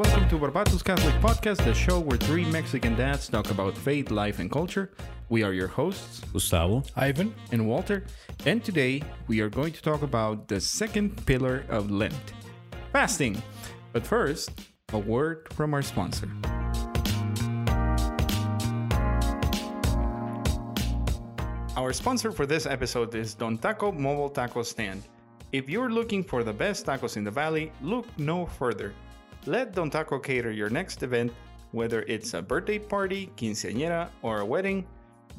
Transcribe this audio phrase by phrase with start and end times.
[0.00, 4.38] Welcome to Barbatos Catholic Podcast, the show where three Mexican dads talk about faith, life,
[4.38, 4.92] and culture.
[5.28, 6.84] We are your hosts, Gustavo.
[6.96, 7.34] Ivan.
[7.52, 8.06] and Walter,
[8.46, 12.32] and today we are going to talk about the second pillar of Lent
[12.92, 13.42] fasting.
[13.92, 14.50] But first,
[14.94, 16.30] a word from our sponsor.
[21.76, 25.02] Our sponsor for this episode is Don Taco Mobile Taco Stand.
[25.52, 28.94] If you're looking for the best tacos in the valley, look no further.
[29.46, 31.32] Let Don Taco cater your next event,
[31.72, 34.86] whether it's a birthday party, quinceañera, or a wedding.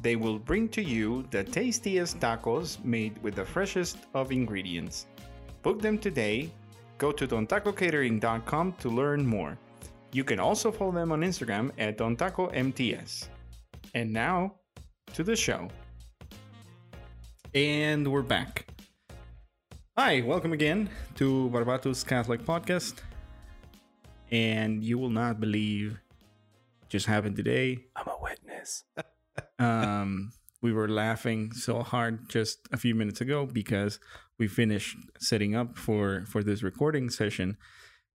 [0.00, 5.06] They will bring to you the tastiest tacos made with the freshest of ingredients.
[5.62, 6.50] Book them today.
[6.98, 9.56] Go to dontacocatering.com to learn more.
[10.12, 13.28] You can also follow them on Instagram at dontacomts.
[13.94, 14.56] And now
[15.14, 15.68] to the show.
[17.54, 18.66] And we're back.
[19.96, 22.94] Hi, welcome again to Barbatos Catholic Podcast.
[24.32, 26.00] And you will not believe
[26.80, 27.78] what just happened today.
[27.94, 28.84] I'm a witness.
[29.58, 33.98] Um, we were laughing so hard just a few minutes ago because
[34.38, 37.56] we finished setting up for for this recording session,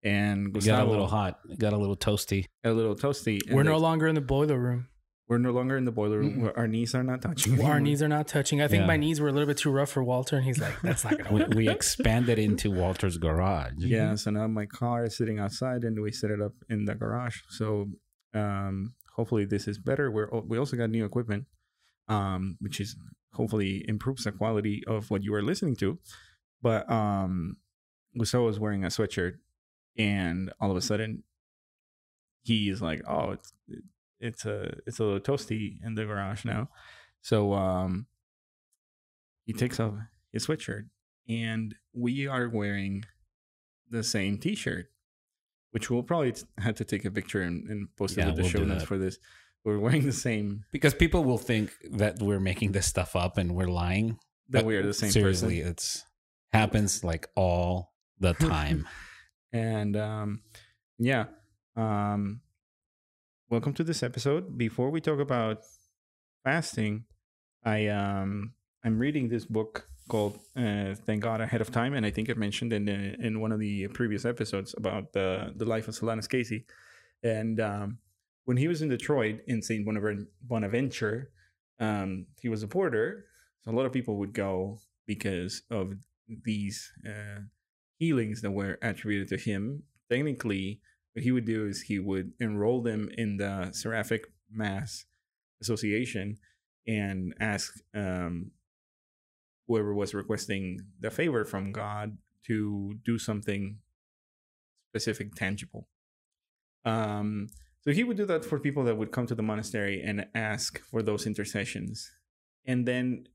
[0.04, 1.40] and It Gustavo got a little hot.
[1.50, 2.46] It got a little toasty.
[2.64, 3.40] a little toasty.
[3.52, 4.88] We're no they- longer in the boiler room.
[5.28, 6.42] We're no longer in the boiler room.
[6.42, 7.62] where Our knees are not touching.
[7.64, 8.62] Our knees are not touching.
[8.62, 8.88] I think Yeah.
[8.88, 11.18] my knees were a little bit too rough for Walter, and he's like, "That's not
[11.18, 13.74] gonna We, work." we expanded into Walter's garage.
[13.78, 16.96] Yeah, so now my car is sitting outside, and we set it up in the
[16.96, 17.40] garage.
[17.50, 17.90] So
[18.34, 20.10] um, hopefully this is better.
[20.12, 21.46] We're we also got new equipment,
[22.08, 22.96] um, which is
[23.34, 26.00] hopefully improves the quality of what you are listening to.
[26.62, 27.58] But um,
[28.18, 29.34] Gustavo was wearing a sweatshirt,
[29.98, 31.24] and all of a sudden,
[32.44, 33.36] he's like, "Oh,
[34.20, 36.70] it's a it's a little toasty in the garage now."
[37.22, 38.08] So um,
[39.46, 39.94] he takes off
[40.32, 40.88] his sweatshirt,
[41.28, 43.04] and we are wearing
[43.90, 44.88] the same T-shirt,
[45.72, 48.42] which we'll probably have to take a picture and, and post it Yeah, with the
[48.44, 49.18] we'll show notes for this.
[49.64, 53.54] We're wearing the same Because people will think that we're making this stuff up and
[53.56, 54.18] we're lying.
[54.50, 55.72] that we are the same seriously, person.
[55.72, 56.06] it's
[56.54, 58.88] happens like all the time.
[59.52, 60.42] And um,
[61.00, 61.26] yeah,
[61.76, 62.42] um,
[63.50, 64.58] welcome to this episode.
[64.58, 65.60] Before we talk about
[66.44, 67.06] fasting,
[67.64, 68.54] I um,
[68.84, 72.34] I'm reading this book called uh, "Thank God Ahead of Time," and I think I
[72.34, 76.30] mentioned in the, in one of the previous episodes about the the life of Solanus
[76.30, 76.66] Casey.
[77.24, 77.98] And um,
[78.46, 81.32] when he was in Detroit in Saint Bonaventure, Bonaventure
[81.80, 83.26] um, he was a porter.
[83.62, 85.94] So a lot of people would go because of
[86.44, 87.42] these uh,
[87.98, 89.84] healings that were attributed to him.
[90.10, 90.82] Technically,
[91.18, 95.06] what he would do is he would enroll them in the Seraphic Mass
[95.60, 96.38] Association
[96.86, 98.52] and ask um,
[99.68, 103.80] whoever was requesting the favor from God to do something
[104.92, 105.88] specific, tangible.
[106.86, 107.48] Um,
[107.82, 110.80] so he would do that for people that would come to the monastery and ask
[110.84, 112.12] for those intercessions.
[112.64, 113.28] And then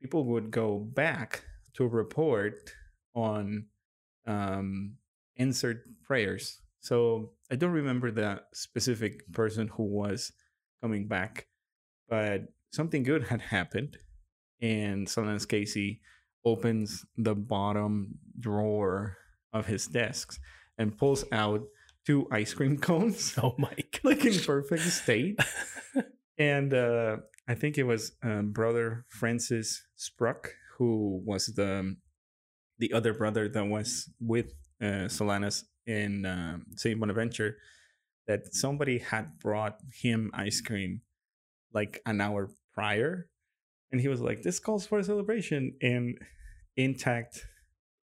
[0.00, 1.44] people would go back
[1.74, 2.72] to report
[3.14, 3.66] on
[4.26, 4.94] um,
[5.36, 6.62] answered prayers.
[6.80, 10.32] So I don't remember the specific person who was
[10.80, 11.46] coming back,
[12.08, 13.98] but something good had happened.
[14.60, 16.00] And Solanus Casey
[16.44, 19.16] opens the bottom drawer
[19.52, 20.40] of his desk
[20.76, 21.62] and pulls out
[22.06, 25.38] two ice cream cones, oh my like in perfect state.
[26.38, 31.96] and uh, I think it was um, brother Francis Spruck who was the
[32.78, 37.56] the other brother that was with uh, Solanus in um Saint Bonaventure.
[38.28, 41.00] That somebody had brought him ice cream
[41.72, 43.26] like an hour prior,
[43.90, 46.18] and he was like, "This calls for a celebration." And
[46.76, 47.46] intact,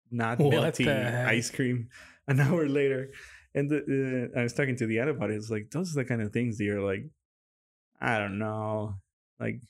[0.09, 0.87] not melty
[1.25, 1.89] ice cream
[2.27, 3.11] an hour later.
[3.53, 5.35] And the, uh, I was talking to the other about it.
[5.35, 7.05] It's like those are the kind of things that you're like,
[8.01, 8.95] I don't know,
[9.39, 9.61] like,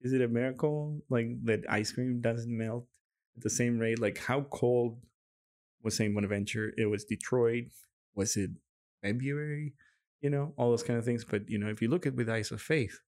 [0.00, 2.86] is it a miracle like that ice cream doesn't melt
[3.36, 4.00] at the same rate?
[4.00, 4.98] Like, how cold
[5.82, 6.72] was Saint Bonaventure?
[6.76, 7.64] It was Detroit.
[8.14, 8.50] Was it
[9.02, 9.74] February?
[10.20, 11.24] You know, all those kind of things.
[11.24, 13.00] But you know, if you look at it with eyes of faith,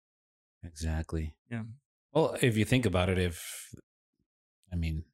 [0.65, 1.35] Exactly.
[1.51, 1.65] Yeah.
[2.13, 3.75] Well, if you think about it, if
[4.73, 5.05] I mean,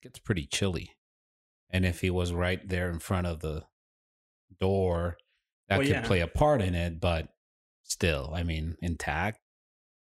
[0.00, 0.92] it gets pretty chilly,
[1.70, 3.64] and if he was right there in front of the
[4.60, 5.16] door,
[5.68, 6.06] that Well, could yeah.
[6.06, 7.00] play a part in it.
[7.00, 7.28] But
[7.82, 9.40] still, I mean, intact.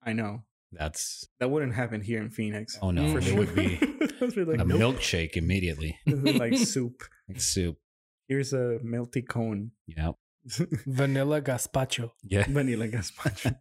[0.03, 0.43] I know
[0.79, 2.79] That's that wouldn't happen here in Phoenix.
[2.83, 3.39] oh no, for it sure.
[3.39, 4.97] would be It would be like, a nope.
[4.97, 5.99] milkshake immediately.
[6.07, 7.03] This is like soup.
[7.29, 7.77] Like soup.
[8.29, 9.73] Here's a melty cone.
[9.87, 10.13] Yeah.
[10.87, 12.11] Vanilla gazpacho.
[12.23, 12.45] Yeah.
[12.49, 13.57] Vanilla gazpacho.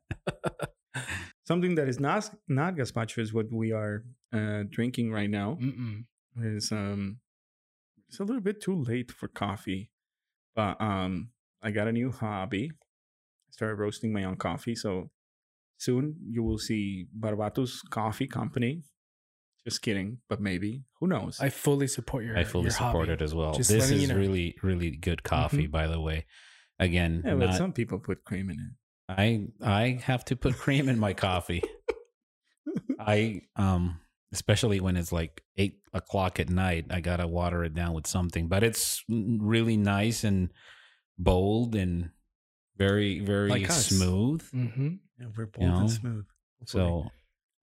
[1.45, 5.57] Something that is not not gazpacho is what we are uh, drinking right now.
[5.61, 6.05] Mm-mm.
[6.41, 7.19] Is um,
[8.07, 9.89] it's a little bit too late for coffee,
[10.55, 11.31] But um,
[11.61, 12.71] I got a new hobby.
[12.71, 14.75] I started roasting my own coffee.
[14.75, 15.09] So
[15.83, 18.83] soon you will see Barbatos Coffee Company.
[19.65, 21.39] Just kidding, but maybe who knows?
[21.39, 22.37] I fully support your.
[22.37, 23.13] I fully your support hobby.
[23.13, 23.53] it as well.
[23.53, 24.15] Just this is you know.
[24.15, 26.25] really, really good coffee, by the way.
[26.79, 28.73] Again, yeah, but not- some people put cream in it.
[29.09, 31.63] I I have to put cream in my coffee.
[32.99, 33.99] I um
[34.33, 38.47] especially when it's like eight o'clock at night, I gotta water it down with something.
[38.47, 40.51] But it's really nice and
[41.17, 42.09] bold and
[42.77, 43.87] very very Like us.
[43.87, 44.41] smooth.
[44.51, 46.25] hmm Yeah, we're You know, smooth.
[46.65, 47.07] So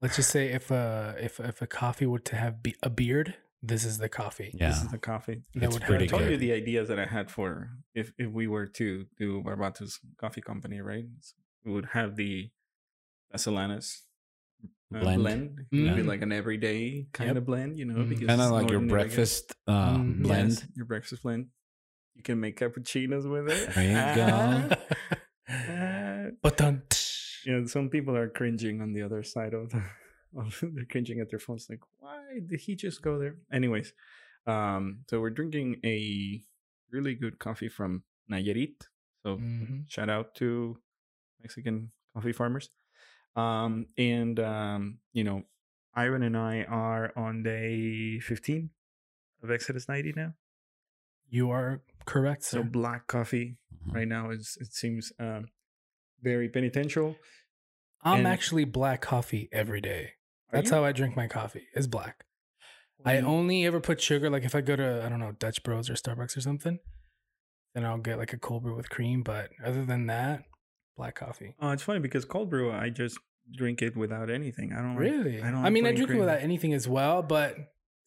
[0.03, 3.35] Let's just say if a if if a coffee were to have be- a beard,
[3.63, 4.51] this is the coffee.
[4.55, 5.43] yeah, this is the coffee.
[5.55, 8.31] that it's would pretty I told you the ideas that I had for if if
[8.31, 11.05] we were to do Barbatos Coffee Company, right?
[11.65, 12.51] We would have the
[13.37, 14.01] Solanus
[14.95, 15.21] uh, Blend.
[15.23, 15.61] blend.
[15.71, 16.07] It would be Mm.
[16.07, 17.37] like an everyday kind Yep.
[17.37, 18.09] of blend, you know, Mm.
[18.09, 20.23] because kind of like your breakfast uh, Mhm.
[20.23, 20.51] blend.
[20.51, 21.49] Yes, your breakfast blend.
[22.21, 23.75] You can make cappuccinos with it.
[23.75, 24.69] There you go.
[26.43, 26.61] But
[27.47, 29.83] you know, some people are cringing on the other side of the.
[30.63, 33.37] They're cringing at their phones, like, why did he just go there?
[33.51, 33.95] Anyways,
[34.47, 36.45] um, so we're drinking a
[36.91, 38.77] really good coffee from Nayarit.
[39.23, 39.89] So Mhm.
[39.89, 40.77] shout out to
[41.41, 42.69] Mexican coffee farmers.
[43.35, 45.45] Um, and um, you know,
[45.95, 48.69] Ivan and I are on day 15
[49.43, 50.35] of Exodus 90 now.
[51.33, 51.81] you are
[52.13, 52.63] correct, So sir.
[52.65, 53.95] black coffee Mhm.
[53.95, 55.49] right now is it seems um
[56.23, 57.17] very penitential.
[58.03, 60.13] I'm and- actually black coffee every day.
[60.53, 60.77] That's you?
[60.77, 61.67] how I drink my coffee.
[61.75, 62.25] Is black.
[63.05, 65.89] I only ever put sugar like if I go to I don't know Dutch Bros
[65.89, 66.79] or Starbucks or something,
[67.75, 69.23] then I'll get like a cold brew with cream.
[69.23, 70.45] But other than that,
[70.97, 71.55] black coffee.
[71.61, 73.19] Oh, it's funny because cold brew, I just
[73.53, 74.73] drink it without anything.
[74.73, 75.41] I don't Really?
[75.43, 75.63] I I, don't.
[75.63, 76.21] like mean, I putting drink it cream.
[76.21, 77.23] without anything as well.
[77.23, 77.57] But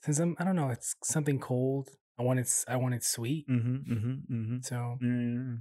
[0.03, 1.89] since I'm I don't know, it's something cold.
[2.19, 2.65] I want it.
[2.67, 3.47] I want it sweet.
[3.49, 4.65] Mhm, mhm, mhm.
[4.65, 5.57] So Yeah.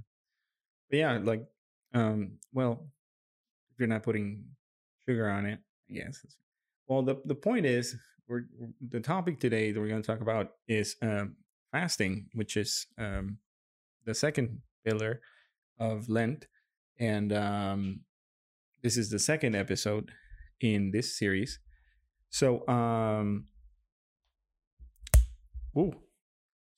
[0.89, 1.45] But yeah, like,
[1.93, 2.91] um, well,
[3.71, 4.45] if you're not putting
[5.05, 6.17] sugar on it, yes.
[6.23, 6.37] it's-
[6.87, 7.95] Well, the the point is,
[8.27, 8.45] we're
[8.81, 11.35] the topic today that we're going to talk about is um,
[11.71, 13.39] fasting, which is um,
[14.05, 15.21] the second pillar
[15.79, 16.47] of Lent,
[16.99, 18.01] and um,
[18.83, 20.11] this is the second episode
[20.59, 21.59] in this series.
[22.29, 23.47] So, um,
[25.77, 25.93] ooh,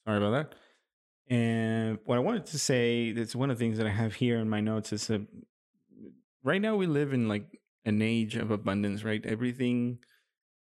[0.05, 0.55] sorry about that.
[1.27, 4.37] And what I wanted to say, that's one of the things that I have here
[4.37, 5.25] in my notes is that
[6.43, 9.25] right now we live in like an age of abundance, right?
[9.25, 9.99] Everything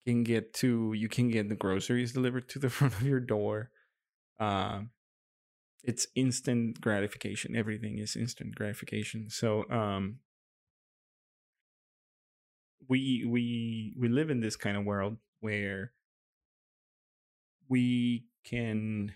[0.06, 3.70] can get to, you can get the groceries delivered to the front of your door.
[4.40, 4.90] Um,
[5.82, 7.54] it's instant gratification.
[7.54, 9.28] Everything is instant gratification.
[9.28, 10.20] So, um,
[12.88, 15.92] we we we live in this kind of world where
[17.68, 19.12] we can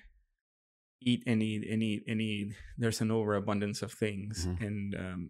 [1.00, 2.54] eat and eat and eat and eat.
[2.76, 4.60] there's an overabundance of things Mhm.
[4.66, 5.28] and um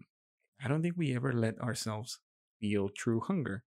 [0.63, 2.19] i don't think we ever let ourselves
[2.59, 3.63] feel true hunger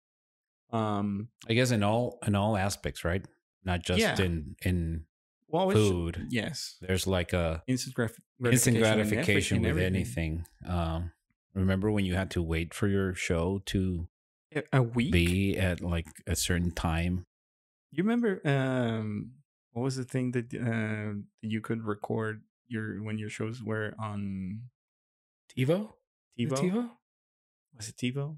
[0.73, 3.25] um I guess in all in all aspects, right?
[3.65, 4.21] Not just Yeah.
[4.21, 5.05] in in
[5.49, 6.27] well food.
[6.31, 10.47] yes There's like a instant graf- instant in gratification with anything.
[10.67, 11.13] Um,
[11.55, 14.09] remember when you had to wait for your show to
[14.73, 17.27] a week be at like a certain time?
[17.91, 19.33] you remember um
[19.73, 24.61] what was the thing that uh, you could record your when your shows were on
[25.57, 25.93] TiVo.
[26.39, 26.57] TiVo?
[26.59, 26.91] TiVo.
[27.77, 28.37] Was it TiVo?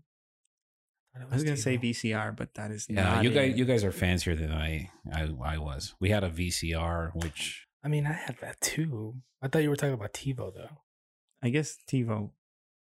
[1.16, 3.56] I was gonna say VCR, but that is Yeah, not you guys it.
[3.56, 5.94] you guys are fancier than I I I was.
[6.00, 9.14] We had a VCR, which I mean, I had that too.
[9.40, 10.78] I thought you were talking about TiVo though.
[11.42, 12.30] I guess TiVo.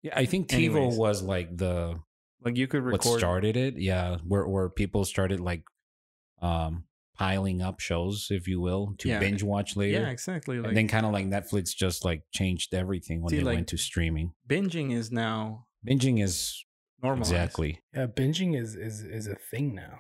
[0.02, 0.98] yeah, I think TiVo Anyways.
[0.98, 2.00] was like the
[2.42, 3.76] Like you could record what started it.
[3.78, 5.64] Yeah, where where people started like
[6.42, 6.86] um
[7.26, 9.20] piling up shows, if you will, to Yeah.
[9.20, 10.02] binge watch later.
[10.02, 10.58] Yeah, exactly.
[10.60, 13.56] Like and then kind of like Netflix just like changed everything when See, they like-
[13.58, 14.28] went to streaming.
[14.48, 16.64] binging is now Binging is
[17.04, 17.22] normal.
[17.28, 19.96] exactly Yeah, binging is is is a thing now.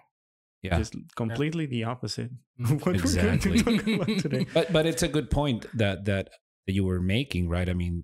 [0.63, 0.77] yeah.
[0.77, 2.31] Just completely the opposite
[2.69, 3.51] of what Exactly.
[3.51, 4.45] we're going to talk about today.
[4.53, 6.25] but but it's a good point that that
[6.67, 7.69] that you were making, right?
[7.69, 8.03] I mean,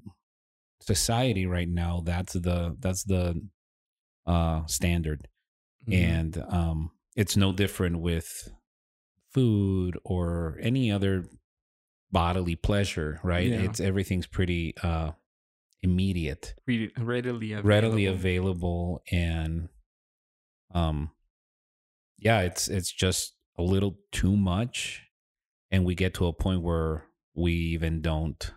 [0.82, 3.26] society right now that's the that's the
[4.26, 5.28] uh standard,
[5.88, 5.94] Mhm.
[5.94, 8.28] and um, it's no different with
[9.38, 11.26] food or any other
[12.12, 13.48] bodily pleasure, right?
[13.48, 13.62] Yeah.
[13.62, 15.12] It's everything's pretty uh
[15.82, 16.56] immediate.
[16.66, 17.70] Re- readily available.
[17.70, 19.70] readily available and
[20.74, 21.12] um
[22.18, 25.04] yeah it's it's just a little too much
[25.72, 28.52] and we get to a point where we even don't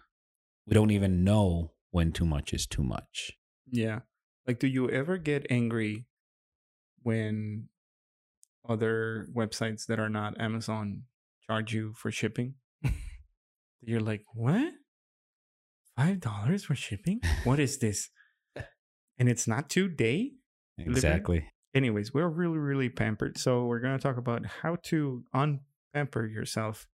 [0.67, 3.33] we don't even know when too much is too much
[3.71, 4.01] Yeah.
[4.47, 6.07] Like, do you ever get angry
[7.03, 7.69] when
[8.69, 11.03] other websites that are not Amazon
[11.47, 12.55] charge you for shipping?
[13.81, 14.73] You're like, what?
[16.01, 17.21] five dollars for shipping.
[17.45, 18.11] What is this?
[19.19, 20.33] And it's not today.
[20.79, 20.85] day.
[20.85, 21.47] Exactly.
[21.75, 26.89] Anyways, we're really really pampered, so we're gonna talk about how to unpamper yourself.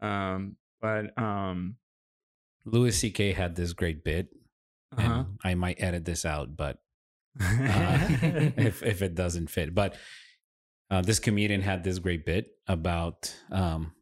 [0.00, 1.76] Um, but um,
[2.64, 3.32] Louis C.K.
[3.32, 4.28] had this great bit,
[4.96, 5.24] uh-huh.
[5.44, 6.78] I might edit this out, but
[7.40, 8.08] uh,
[8.56, 9.74] if if it doesn't fit.
[9.74, 9.96] But
[10.92, 13.92] uh, this comedian had this great bit about um,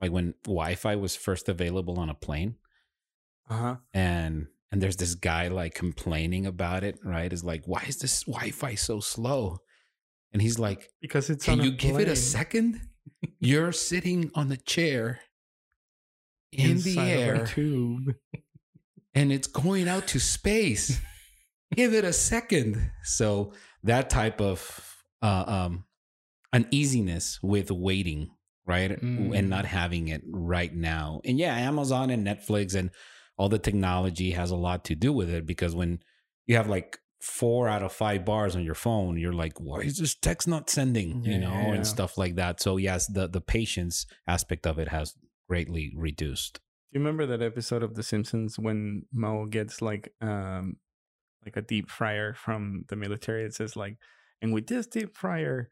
[0.00, 2.54] like when Wi-Fi was first available on a plane,
[3.50, 3.76] uh-huh.
[3.92, 7.00] and and there's this guy like complaining about it.
[7.04, 7.32] Right?
[7.32, 9.58] Is like, why is this Wi-Fi so slow?
[10.32, 12.80] And he's like, Because it's can you give it a second?
[13.40, 15.20] You're sitting on the chair
[16.52, 18.14] in the inside a air tube.
[19.14, 21.00] and it's going out to space.
[21.74, 22.92] Give it a second.
[23.02, 25.84] So that type of uh, um,
[26.52, 28.30] uneasiness with waiting,
[28.66, 29.36] right, Mm.
[29.36, 31.20] and not having it right now.
[31.24, 32.90] And yeah, Amazon and Netflix and
[33.38, 36.00] all the technology has a lot to do with it because when
[36.46, 39.96] you have like four out of five bars on your phone, you're like, why is
[39.98, 41.24] this text not sending?
[41.24, 41.74] You know, Yeah.
[41.74, 42.60] and stuff like that.
[42.60, 45.14] So yes, the the patience aspect of it has
[45.48, 46.54] greatly reduced.
[46.92, 50.76] Do you remember that episode of The Simpsons when Moe gets like um
[51.44, 53.44] like a deep fryer from the military?
[53.44, 53.96] It says like,
[54.42, 55.70] and with this deep fryer,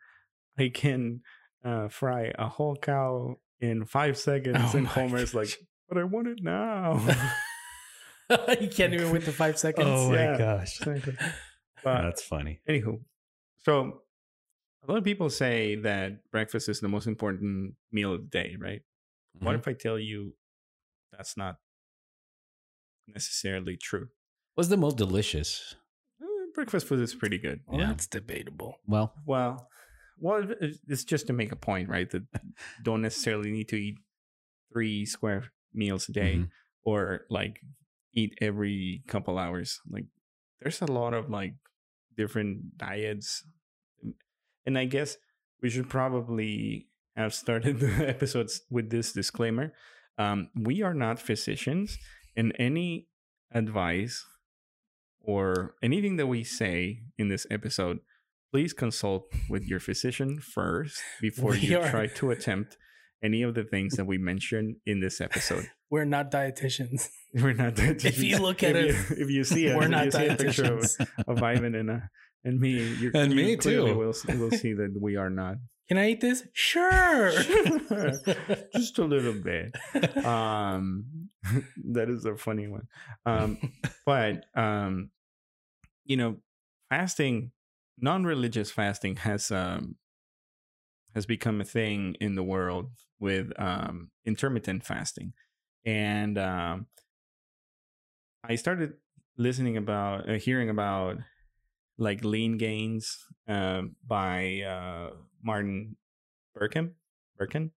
[0.60, 1.22] I can
[1.64, 4.58] uh fry a whole cow in five seconds.
[4.74, 5.34] Oh and Homer's gosh.
[5.34, 7.00] like, but I want it now.
[8.60, 9.88] you can't even wait the five seconds.
[9.90, 10.80] Oh my gosh.
[10.80, 11.16] Exactly.
[11.82, 12.60] but That's funny.
[12.68, 13.00] anywho,
[13.62, 14.02] so
[14.86, 18.56] a lot of people say that breakfast is the most important meal of the day,
[18.58, 18.82] right?
[19.38, 19.58] What Mhm.
[19.60, 20.34] if I tell you
[21.12, 21.56] that's not
[23.06, 24.08] necessarily true?
[24.54, 25.74] What's the most delicious?
[26.22, 27.60] Uh, breakfast food is pretty good.
[27.66, 27.86] Well, Yeah.
[27.88, 28.76] that's debatable.
[28.86, 29.68] Well, Well,
[30.20, 32.08] well, it's just to make a point, right?
[32.10, 32.24] That
[32.84, 33.96] don't necessarily need to eat
[34.72, 36.48] three square meals a day Mhm.
[36.84, 37.60] or like
[38.12, 39.80] eat every couple hours.
[39.88, 40.04] Like,
[40.60, 41.54] there's a lot of like
[42.16, 43.44] different diets,
[44.66, 45.16] and I guess
[45.62, 49.72] we should probably have started the episodes with this disclaimer.
[50.18, 51.98] Um, we are not physicians,
[52.36, 53.08] and any
[53.52, 54.24] advice
[55.20, 58.00] or anything that we say in this episode,
[58.52, 62.76] please consult with your physician first before We you are- try to attempt
[63.22, 65.68] any of the things that we mentioned in this episode.
[65.90, 67.08] We're not dietitians.
[67.34, 68.04] We're not that.
[68.04, 70.26] If you look at if us, you, if you see it, We're not you see
[70.26, 70.86] a picture of,
[71.28, 71.98] of Ivan and uh,
[72.44, 73.98] and me, you, And you me clearly too.
[73.98, 75.56] Will we'll see that we are not.
[75.88, 76.44] Can I eat this?
[76.52, 77.32] Sure.
[78.74, 79.74] Just a little bit.
[80.24, 81.28] Um,
[81.92, 82.86] that is a funny one.
[83.26, 83.58] Um,
[84.06, 85.10] but um,
[86.04, 86.36] you know,
[86.88, 87.50] fasting,
[88.00, 89.96] non-religious fasting has um
[91.14, 95.32] has become a thing in the world with um intermittent fasting,
[95.84, 96.86] and um,
[98.44, 98.94] I started
[99.36, 101.18] listening about, uh, hearing about
[101.98, 105.10] like lean gains uh, by uh,
[105.42, 105.96] Martin
[106.56, 106.92] Berkhan,
[107.38, 107.70] Berkhan,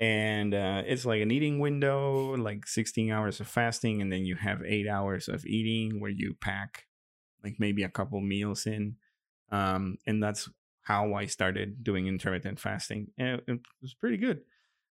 [0.00, 4.36] and uh, it's like an eating window, like 16 hours of fasting, and then you
[4.36, 6.84] have eight hours of eating where you pack
[7.44, 8.96] like maybe a couple meals in,
[9.50, 10.48] um, and that's
[10.82, 14.40] how I started doing intermittent fasting, and it was pretty good.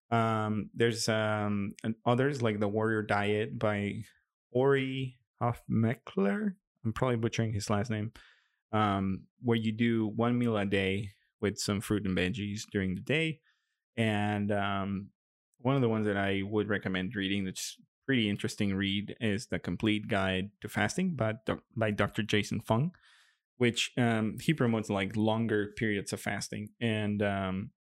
[0.10, 1.74] Um, there's um
[2.06, 4.04] others like the Warrior Diet by
[4.52, 6.56] Ori Hofmeckler.
[6.86, 8.12] I'm probably butchering his last name.
[8.72, 11.12] Um, where you do one meal a day
[11.42, 13.40] with some fruit and veggies during the day,
[13.96, 15.08] and um,
[15.60, 19.60] one of the ones that I would recommend reading that's pretty interesting read is the
[19.60, 21.36] Complete Guide to Fasting by
[21.76, 22.24] by Dr.
[22.24, 22.92] Jason Fung,
[23.58, 27.72] which um, he promotes like longer periods of fasting and um,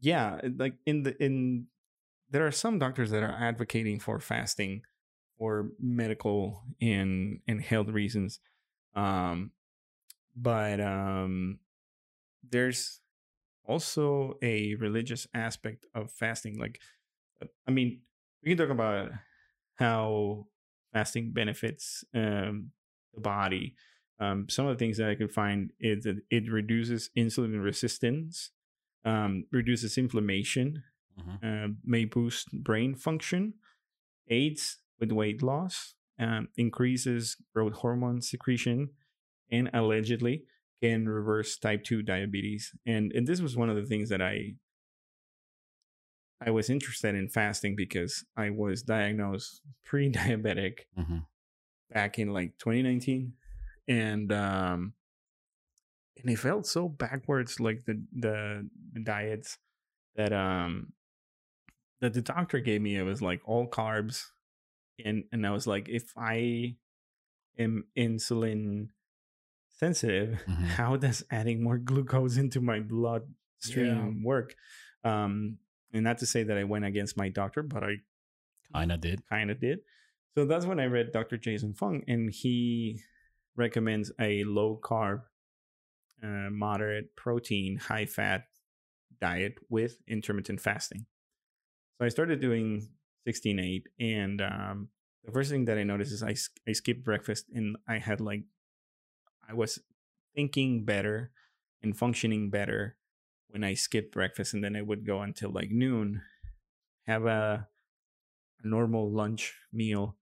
[0.00, 1.66] yeah, like in the in
[2.30, 4.82] there are some doctors that are advocating for fasting
[5.38, 8.40] for medical and and health reasons,
[8.94, 9.52] um,
[10.36, 11.60] but um,
[12.48, 13.00] there's
[13.66, 16.58] also a religious aspect of fasting.
[16.58, 16.80] Like,
[17.42, 18.02] uh, I mean,
[18.42, 19.12] we can talk about
[19.76, 20.48] how
[20.92, 22.72] fasting benefits um,
[23.14, 23.76] the body.
[24.20, 28.50] Um, some of the things that I could find is that it reduces insulin resistance,
[29.04, 30.82] um, reduces inflammation,
[31.16, 31.38] Mhm.
[31.42, 33.54] uh, may boost brain function,
[34.28, 38.90] aids with weight loss, um, increases growth hormone secretion,
[39.50, 40.46] and allegedly
[40.82, 42.74] can reverse type 2 diabetes.
[42.86, 44.56] And and this was one of the things that I
[46.40, 51.26] I was interested in fasting because I was diagnosed pre-diabetic Mhm.
[51.90, 53.34] back in like 2019
[53.88, 54.92] and um
[56.20, 59.58] and it felt so backwards like the the, the diets
[60.16, 60.92] that um
[62.00, 64.26] that the doctor gave me it was like all carbs
[65.04, 66.74] and and I was like, if I
[67.56, 68.88] am insulin
[69.68, 70.66] sensitive, Mhm.
[70.74, 74.56] how does adding more glucose into my bloodstream work?
[75.04, 75.58] Um,
[75.92, 77.98] and not to say that I went against my doctor, but I
[78.74, 79.26] Kinda did.
[79.28, 79.80] kind of did.
[80.34, 81.36] So that's when I read Dr.
[81.38, 83.00] Jason Fung, and he
[83.58, 85.22] recommends a low carb,
[86.22, 88.44] uh, moderate protein, high fat
[89.20, 91.06] diet with intermittent fasting.
[91.98, 92.88] So I started doing
[93.26, 94.88] 16 8, and um,
[95.24, 96.36] the first thing that I noticed is I,
[96.66, 98.44] I skipped breakfast, and I had like,
[99.48, 99.80] I was
[100.34, 101.32] thinking better
[101.82, 102.96] and functioning better
[103.48, 106.22] when I skipped breakfast, and then I would go until like noon,
[107.06, 107.68] have a
[108.62, 110.16] a normal lunch meal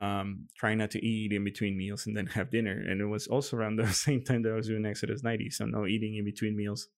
[0.00, 2.72] um try not to eat in between meals and then have dinner.
[2.72, 5.66] And it was also around the same time that i was doing exodus 90 so
[5.66, 6.88] no eating in between meals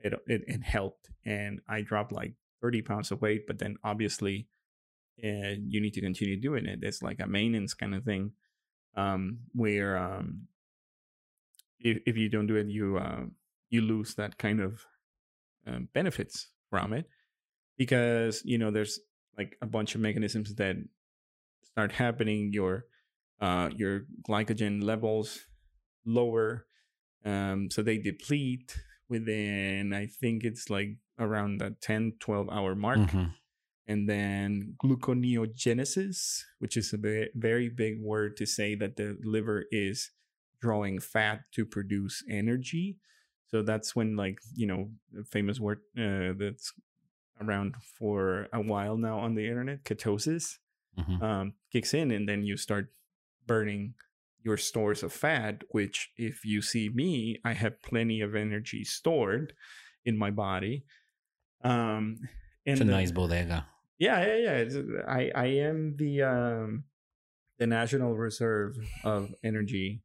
[0.00, 1.10] it it, it helped.
[1.24, 4.48] And i dropped like 30 pounds of weight but then obviously
[5.22, 6.80] uh, you need to continue doing it.
[6.82, 8.32] It's like a maintenance kind of thing
[8.94, 10.42] um where um
[11.80, 13.22] if, if you don't do it you uh
[13.70, 14.84] you lose that kind of
[15.66, 17.06] um, benefits from it
[17.78, 19.00] because you know there's
[19.36, 20.76] like a bunch of mechanisms that
[21.62, 22.84] start happening your
[23.40, 25.46] uh your glycogen levels
[26.04, 26.66] lower
[27.24, 28.76] um so they deplete
[29.08, 32.98] within i think it's like around the 10 12 hour mark.
[32.98, 33.34] Mhm.
[33.86, 39.64] and then gluconeogenesis which is a ve- very big word to say that the liver
[39.70, 40.10] is
[40.60, 42.96] drawing fat to produce energy.
[43.48, 44.90] So that's when like you know
[45.28, 46.72] famous word uh, that's
[47.40, 50.58] around for a while now on the internet ketosis
[50.98, 51.22] Mhm.
[51.22, 52.92] um, kicks in and then you start
[53.46, 53.94] burning
[54.44, 59.54] your stores of fat which if you see me i have plenty of energy stored
[60.04, 60.84] in my body
[61.64, 62.18] um
[62.66, 63.66] and It's a the- nice bodega.
[63.98, 66.84] yeah yeah yeah it's- i i am the um
[67.58, 70.02] the national reserve of energy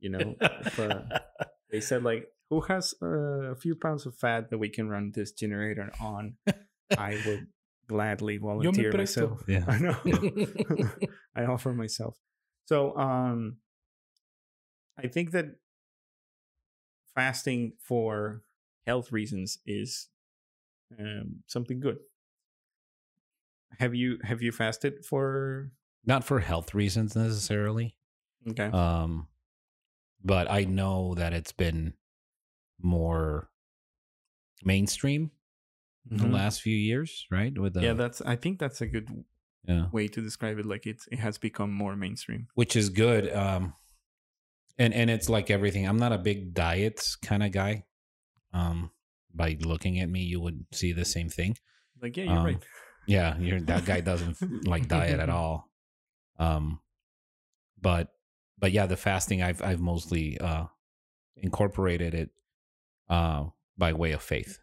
[0.00, 1.02] you know if, uh,
[1.70, 5.12] they said like who has uh, a few pounds of fat that we can run
[5.14, 6.34] this generator on
[6.98, 7.46] i would
[7.88, 9.42] gladly volunteer myself.
[9.48, 9.64] Yeah.
[9.68, 9.96] i know.
[11.36, 12.16] I offer myself.
[12.66, 13.56] So um
[15.00, 15.46] i think that
[17.14, 18.42] fasting for
[18.86, 20.08] health reasons is
[20.98, 21.98] um, something good.
[23.78, 25.70] Have you have you fasted for
[26.06, 27.96] Not for health reasons necessarily.
[28.48, 28.66] okay.
[28.66, 29.28] Um,
[30.24, 31.94] but I know that it's been
[32.80, 33.50] more
[34.64, 35.30] mainstream
[36.10, 36.18] Mhm.
[36.20, 37.56] the last few years, right?
[37.56, 39.24] With the yeah that's i think that's a good
[39.66, 39.86] yeah.
[39.92, 43.30] way to describe it like it's it has become more mainstream which is good.
[43.32, 43.74] Um,
[44.78, 45.86] and and it's like everything.
[45.86, 47.84] I'm not a big diets kind of guy.
[48.52, 48.90] Um,
[49.34, 51.56] by looking at me, you would see the same thing.
[52.00, 52.62] like yeah you're Um, right
[53.06, 55.68] Yeah, you're, that guy doesn't like diet at all.
[56.38, 56.80] Um,
[57.80, 58.08] but
[58.58, 60.66] but yeah, the fasting I've I've mostly uh
[61.36, 62.30] incorporated it
[63.08, 64.58] uh by way of faith.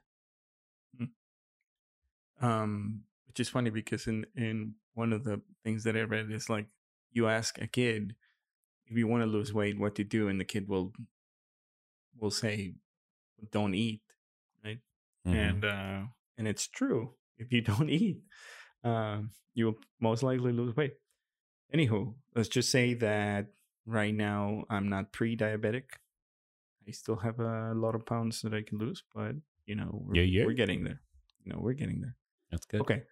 [2.42, 6.50] Um which is funny because in in one of the things that i read is
[6.50, 6.68] like
[7.12, 8.16] you ask a kid
[8.88, 10.28] if you want to lose weight what to do?
[10.28, 10.92] and the kid will
[12.20, 12.74] will say
[13.52, 14.02] don't eat
[14.64, 14.80] right?
[15.28, 15.34] Mhm.
[15.50, 16.02] and uh
[16.38, 17.14] and it's true.
[17.38, 18.20] If you don't eat
[18.84, 20.94] um you'll most likely lose weight.
[21.74, 23.48] Anywho let's just say that
[23.86, 25.84] right now i'm not pre-diabetic.
[26.88, 30.16] I still have a lot of pounds that i can lose but you know we're,
[30.16, 30.46] Yeah, yeah.
[30.46, 31.02] we're getting there.
[31.44, 32.16] You know we're getting there
[32.52, 32.82] That's good.
[32.82, 33.04] okay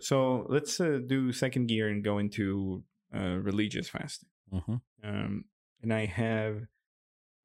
[0.00, 4.80] so let's uh, do second gear and go into uh, religious fasting Mhm.
[5.04, 5.44] um,
[5.82, 6.66] and I have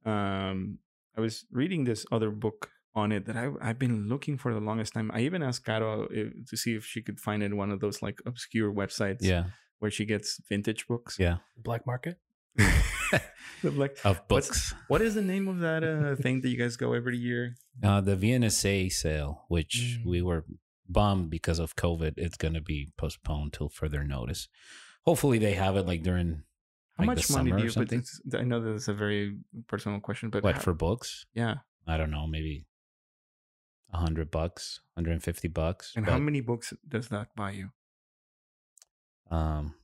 [0.06, 0.80] um,
[1.18, 4.60] I was reading this other book on it that I, I've been looking for the
[4.60, 5.10] longest time.
[5.14, 7.80] I even asked Caro if, to see if she could find it in one of
[7.80, 9.46] those like obscure websites Yeah.
[9.80, 11.18] where she gets vintage books.
[11.20, 11.38] Yeah.
[11.58, 12.20] Black market.
[13.64, 14.74] like, Of books.
[14.88, 17.56] what is the name of that uh, thing that you guys go every year?
[17.84, 20.06] Uh, the VNSA sale, which Mm.
[20.06, 20.46] we were
[20.88, 24.48] bummed because of COVID, it's going to be postponed till further notice.
[25.04, 26.44] Hopefully, they have it like during
[26.98, 27.70] How like much the money do you?
[27.70, 28.04] Something.
[28.34, 31.26] I know that it's a very personal question, but what how- for books?
[31.34, 31.56] yeah.
[31.88, 32.66] I don't know, maybe
[33.94, 35.94] a hundred bucks, hundred and fifty bucks.
[35.96, 37.70] And how many books does that buy you?
[39.30, 39.76] Um,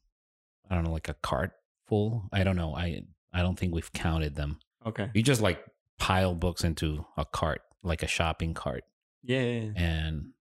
[0.68, 1.52] I don't know, like a cart
[1.88, 2.28] full.
[2.32, 2.76] I don't know.
[2.76, 4.60] I I don't think we've counted them.
[4.86, 5.12] Okay.
[5.14, 5.64] You just like
[6.00, 8.84] pile books into a cart, like a shopping cart,
[9.24, 9.70] yeah.
[9.76, 10.32] and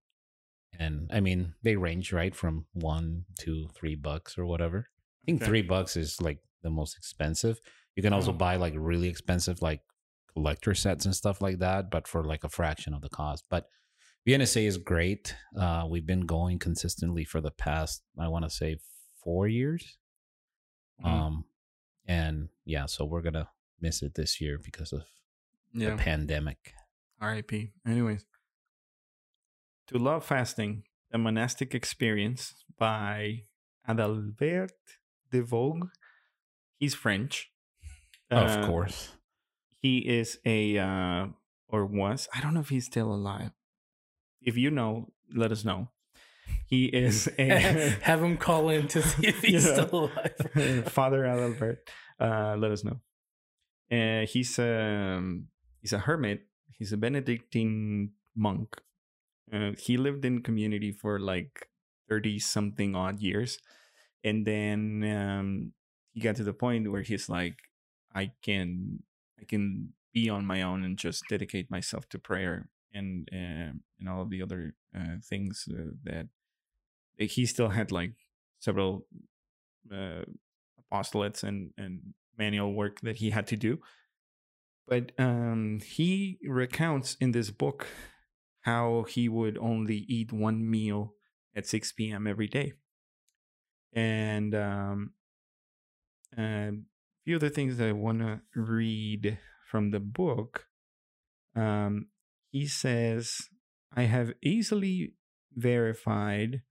[0.79, 4.87] and I mean they range right from one to three bucks or whatever.
[4.89, 5.49] I think Okay.
[5.49, 7.59] three bucks is like the most expensive.
[7.95, 8.35] You can also Oh.
[8.37, 9.81] buy like really expensive like
[10.33, 13.45] collector sets and stuff like that, but for like a fraction of the cost.
[13.49, 13.69] But
[14.25, 15.35] VNSA is great.
[15.57, 18.77] Uh, we've been going consistently for the past, I want to say,
[19.23, 19.97] four years.
[21.03, 21.05] Mhm.
[21.07, 21.45] Um,
[22.05, 25.03] and yeah, so we're gonna miss it this year because of
[25.73, 26.73] the pandemic.
[27.19, 27.71] R.I.P.
[27.85, 28.25] Anyways,
[29.87, 33.43] to love fasting, the monastic experience by
[33.87, 34.71] Adalbert
[35.31, 35.87] de Vogue.
[36.77, 37.51] He's French.
[38.29, 39.17] of Uh, course.
[39.81, 41.27] he is a uh,
[41.67, 42.27] or was.
[42.33, 43.51] I don't know if he's still alive.
[44.41, 45.89] If you know, let us know.
[46.65, 47.49] He is a
[48.01, 49.73] Have him call in to see if he's Yeah.
[49.85, 50.85] still alive.
[50.91, 51.77] Father Adalbert.
[52.19, 52.99] Uh, let us know.
[53.91, 55.47] Uh, he's um
[55.81, 56.47] he's a hermit.
[56.77, 58.75] He's a Benedictine monk.
[59.51, 61.67] Uh, he lived in community for like
[62.09, 63.59] thirty something odd years,
[64.23, 65.73] and then um,
[66.13, 67.57] he got to the point where he's like,
[68.15, 69.03] I can
[69.39, 74.09] I can be on my own and just dedicate myself to prayer and uh, and
[74.09, 76.27] all of the other uh, things uh, that
[77.17, 78.13] he still had like
[78.59, 79.05] several
[79.93, 80.23] uh,
[80.91, 83.79] apostolates and and manual work that he had to do.
[84.87, 87.87] But um he recounts in this book
[88.61, 91.13] how he would only eat one meal
[91.55, 92.73] at 6 p.m every day.
[93.93, 95.13] And um
[96.37, 96.71] a
[97.25, 99.37] few other things that i want to read
[99.69, 100.67] from the book
[101.55, 102.07] um
[102.49, 103.49] he says
[103.95, 105.13] i have easily
[105.53, 106.61] verified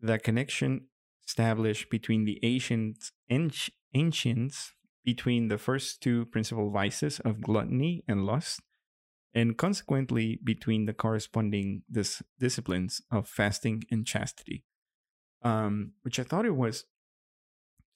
[0.00, 0.86] the connection
[1.26, 4.72] established between the ancient anci- ancients
[5.04, 8.60] between the first two principal vices of gluttony and lust
[9.34, 14.64] and consequently between the corresponding dis- disciplines of fasting and chastity.
[15.44, 16.84] Um, which i thought it was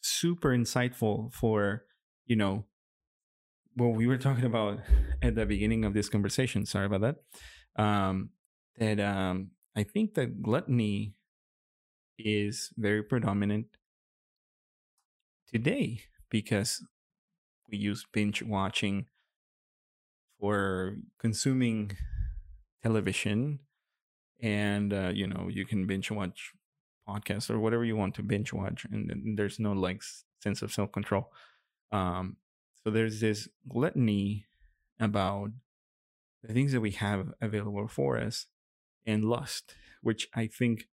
[0.00, 1.84] super insightful for
[2.24, 2.64] you know
[3.76, 4.80] what we were talking about
[5.22, 6.66] at the beginning of this conversation.
[6.66, 7.16] Sorry about that.
[7.80, 8.30] Um,
[8.78, 11.14] that um, i think that gluttony
[12.18, 13.66] is very predominant
[15.52, 16.82] today because
[17.70, 19.06] we use binge watching
[20.38, 21.92] for consuming
[22.82, 23.60] television
[24.40, 26.52] and uh, you know you can binge watch
[27.08, 30.62] podcasts or whatever you want to binge watch and, then there's no like s- sense
[30.62, 31.30] of self-control
[31.92, 32.36] um
[32.82, 34.46] so there's this gluttony
[35.00, 35.50] about
[36.42, 38.46] the things that we have available for us
[39.06, 40.86] and lust which i think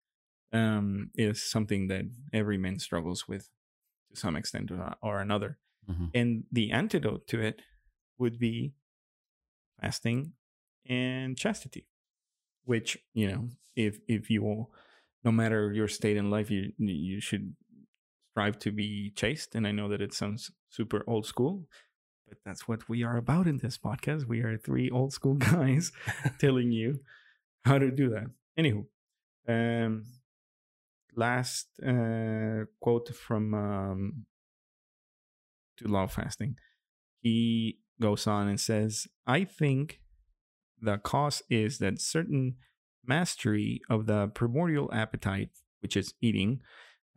[0.52, 3.48] um, is something that every man struggles with
[4.10, 5.58] to some extent or, or another.
[5.90, 6.10] Mhm.
[6.14, 7.62] And the antidote to it
[8.18, 8.74] would be
[9.82, 10.32] fasting
[10.88, 11.86] and chastity,
[12.64, 14.70] which you know, if if you, all
[15.24, 17.54] no matter your state in life, you you should
[18.30, 19.54] strive to be chaste.
[19.54, 21.66] And I know that it sounds super old school,
[22.28, 24.26] but that's what we are about in this podcast.
[24.26, 25.92] We are three old school guys
[26.38, 27.00] telling you
[27.64, 28.26] how to do that.
[28.58, 28.86] Anywho,
[29.48, 30.04] um,
[31.14, 34.26] last uh, quote from um,
[35.78, 36.56] to love fasting.
[37.20, 40.00] He goes on and says, "I think
[40.80, 42.56] the cause is that certain
[43.04, 45.50] mastery of the primordial appetite,
[45.80, 46.60] which is eating,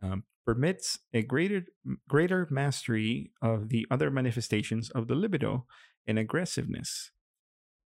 [0.02, 1.66] um, permits a greater
[2.08, 5.66] greater mastery of the other manifestations of the libido
[6.06, 7.10] and aggressiveness.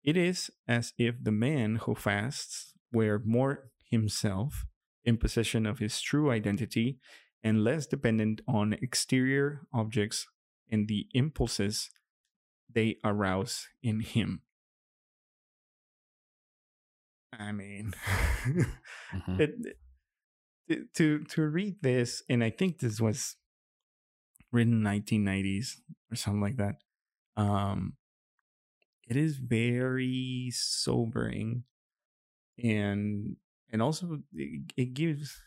[0.04, 4.66] It is as if the man who fasts were more himself
[5.04, 6.98] in possession of his true identity
[7.42, 10.26] and less dependent on exterior objects
[10.70, 11.90] and the impulses
[12.74, 14.42] they arouse in him.
[17.32, 17.94] I mean,
[19.12, 19.40] Mhm.
[19.40, 19.76] it,
[20.68, 23.36] to, to to read this, and I think this was
[24.52, 25.80] written 1990s
[26.10, 26.76] or something like that.
[27.36, 27.96] Um,
[29.08, 31.64] it is very sobering,
[32.62, 33.36] and
[33.70, 35.42] and also it, it gives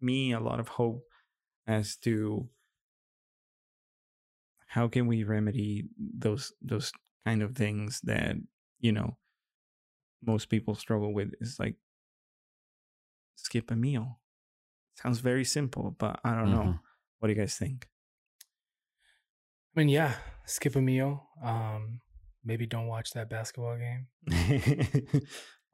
[0.00, 1.06] me a lot of hope
[1.66, 2.48] as to
[4.70, 6.92] how can we remedy those those
[7.26, 8.36] kind of things that
[8.78, 9.16] you know
[10.22, 11.76] most people struggle with is like
[13.36, 14.20] skip a meal
[14.94, 16.80] sounds very simple but i don't know Mhm.
[17.18, 17.88] what do you guys think
[19.76, 21.28] I mean, yeah, skip a meal.
[21.40, 22.00] Um,
[22.44, 24.08] maybe don't watch that basketball game.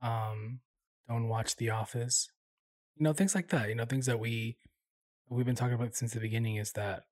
[0.02, 0.60] Um,
[1.08, 2.28] don't watch The Office.
[2.96, 3.70] You know, things like that.
[3.70, 4.58] You know, things that we
[5.30, 7.04] we've been talking about since the beginning is that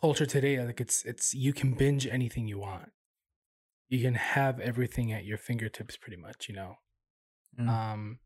[0.00, 0.64] culture today.
[0.64, 2.90] Like it's it's you can binge anything you want.
[3.88, 6.48] You can have everything at your fingertips, pretty much.
[6.48, 6.74] You know.
[7.58, 7.68] Mm.
[7.68, 8.18] Um,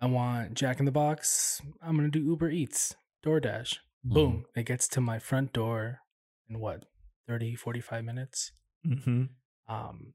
[0.00, 1.60] I want Jack in the Box.
[1.82, 3.78] I'm gonna do Uber Eats, DoorDash.
[4.06, 4.14] Mhm.
[4.14, 4.44] Boom!
[4.56, 6.00] It gets to my front door
[6.48, 6.84] in what
[7.28, 8.52] 30, 45 minutes.
[8.86, 9.24] mm-hmm.
[9.68, 10.14] Um,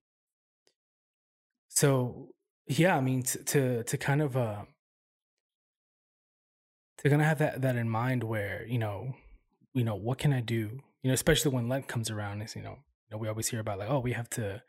[1.70, 2.30] so
[2.68, 4.64] yeah, I mean, t- to to kind of uh,
[6.98, 9.14] they're gonna have that that in mind where you know
[9.76, 10.80] you know what can i do?
[11.04, 13.60] You know especially when lent comes around is you know you know we always hear
[13.60, 14.64] about like oh we have to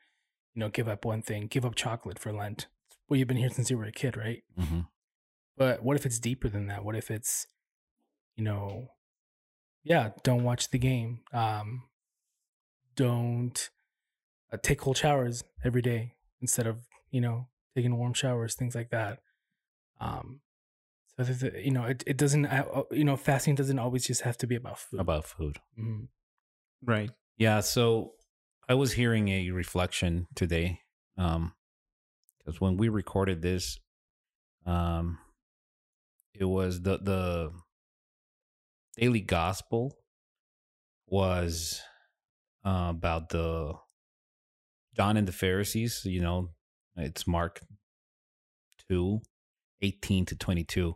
[0.55, 2.66] you know give up one thing give up chocolate for lent.
[3.09, 4.42] Well you've been here since you were a kid right?
[4.59, 4.81] Hmm
[5.57, 6.85] but what if it's deeper than that?
[6.85, 7.47] What if it's
[8.37, 8.88] you know
[9.83, 11.85] yeah don't watch the game um
[12.97, 13.71] don't
[14.53, 18.90] uh, take cold showers every day instead of you know taking warm showers things like
[18.90, 19.21] that.
[20.01, 20.40] Um
[21.18, 24.22] so that you know it, it doesn't uh, uh, you know fasting doesn't always just
[24.22, 25.59] have to be about food About food.
[25.79, 26.09] Mhm.
[26.83, 27.11] Right.
[27.38, 28.12] Yeah, so
[28.68, 30.81] I was hearing a reflection today.
[31.16, 31.52] Um
[32.38, 33.79] because when we recorded this,
[34.66, 35.18] um
[36.35, 37.50] it was the the
[38.96, 39.94] daily gospel
[41.09, 41.81] was
[42.64, 43.74] uh, about the
[44.96, 46.50] John and the Pharisees, you know,
[46.96, 47.61] it's Mark
[48.88, 49.20] 2,
[49.83, 50.95] 18 to 22.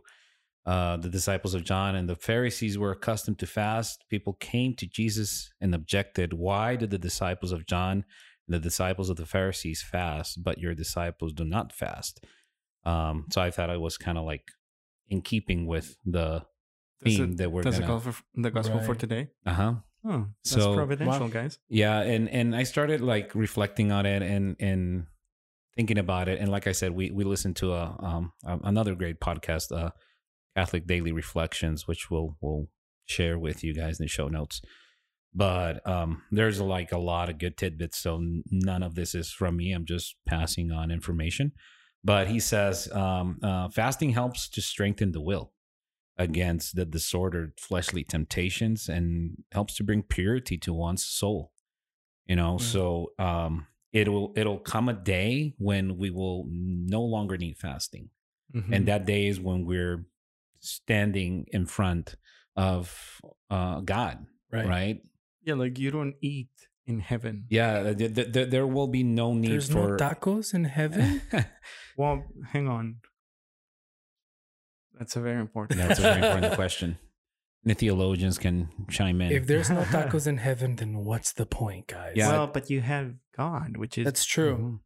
[0.65, 4.03] Uh, the disciples of John and the Pharisees were accustomed to fast.
[4.09, 8.05] People came to Jesus and objected, Why did the disciples of John
[8.47, 12.23] and the disciples of the Pharisees fast, but your disciples do not fast?
[12.85, 14.43] Um, so I thought it was kind of like
[15.09, 16.43] in keeping with the
[17.01, 17.93] That's theme it- that we're That's the gonna.
[17.95, 19.29] gospel for, the gospel for today.
[19.45, 19.73] Uh huh.
[20.03, 21.57] Oh, that's So- providential, guys.
[21.69, 25.05] Yeah, and and I started like reflecting on it and and
[25.75, 26.39] thinking about it.
[26.39, 29.91] And like I said, we we listened to a um a- another great podcast, uh,
[30.55, 32.67] Catholic Daily Reflections, which we'll we'll
[33.05, 34.61] share with you guys in the show notes.
[35.33, 37.97] But um, there's like a lot of good tidbits.
[37.99, 39.71] So none of this is from me.
[39.71, 41.53] I'm just passing on information.
[42.03, 45.53] But he says um, uh, fasting helps to strengthen the will
[46.17, 51.51] against the disordered fleshly temptations and helps to bring purity to one's soul
[52.27, 52.61] you know Mm.
[52.61, 58.09] so um it'll it'll come a day when we will no longer need fasting
[58.55, 58.73] Mhm.
[58.75, 60.05] and that day is when we're
[60.59, 62.15] standing in front
[62.55, 65.01] of uh god right right,
[65.43, 66.49] yeah, like you don't eat
[66.85, 67.45] in heaven.
[67.49, 71.21] yeah th- th- th- there will be no need there's for no tacos in heaven
[71.97, 72.97] Well, hang on.
[74.97, 75.79] That's a very important.
[75.79, 76.97] that's a very important question
[77.63, 79.31] the theologians can chime in.
[79.31, 82.13] If there's no tacos in heaven then what's the point guys?
[82.15, 82.29] Yeah.
[82.29, 84.57] Well, but you have God, which is that's true.
[84.57, 84.79] Mhm.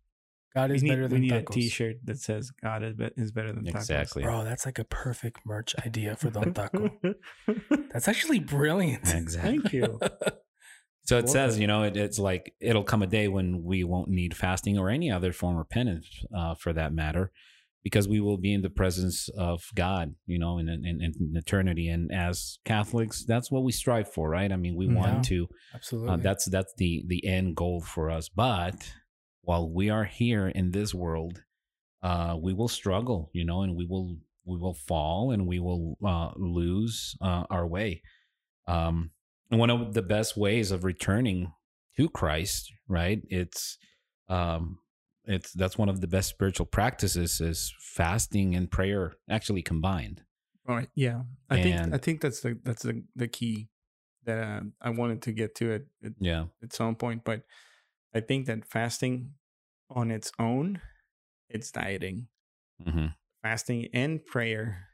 [0.53, 1.53] god is need, better we than need a tacos.
[1.53, 3.75] T-shirt that says God is, be- is better than tacos.
[3.75, 4.23] exactly.
[4.23, 6.89] Bro that's like a perfect merch idea for Don Taco.
[7.91, 9.03] That's actually brilliant.
[9.13, 9.51] Exactly.
[9.59, 9.99] Thank you.
[11.03, 13.83] So it Love says, you know, it, it's like it'll come a day when we
[13.83, 17.31] won't need fasting or any other form of penance, uh, for that matter,
[17.85, 21.87] because we will be in the presence of God, you know, in, in, in eternity.
[21.87, 24.51] And as Catholics, that's what we strive for, right?
[24.51, 24.95] I mean, we Yeah.
[25.01, 25.47] want to.
[25.73, 28.27] absolutely Uh, that's that's the the end goal for us.
[28.27, 28.91] But
[29.43, 31.43] while we are here in this world,
[32.01, 35.95] uh, we will struggle, you know, and we will we will fall and we will
[36.03, 38.01] uh, lose uh, our way.
[38.67, 39.11] Um,
[39.51, 41.53] and one of the best ways of returning
[41.97, 43.21] to Christ, right?
[43.29, 43.77] It's
[44.27, 44.79] um,
[45.27, 50.23] it's that's one of the best spiritual practices is fasting and prayer actually combined.
[50.67, 50.89] All right.
[50.95, 53.69] Yeah, I think I think that's the that's the the key
[54.25, 56.45] that uh, I wanted to get to it at, Yeah.
[56.63, 57.43] at some point, but
[58.13, 59.33] I think that fasting
[59.89, 60.81] on its own,
[61.49, 62.27] it's dieting.
[62.83, 63.07] hmm
[63.43, 64.87] fasting and prayer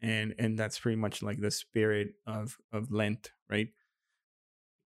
[0.00, 3.70] and and that's pretty much like the spirit of of lent right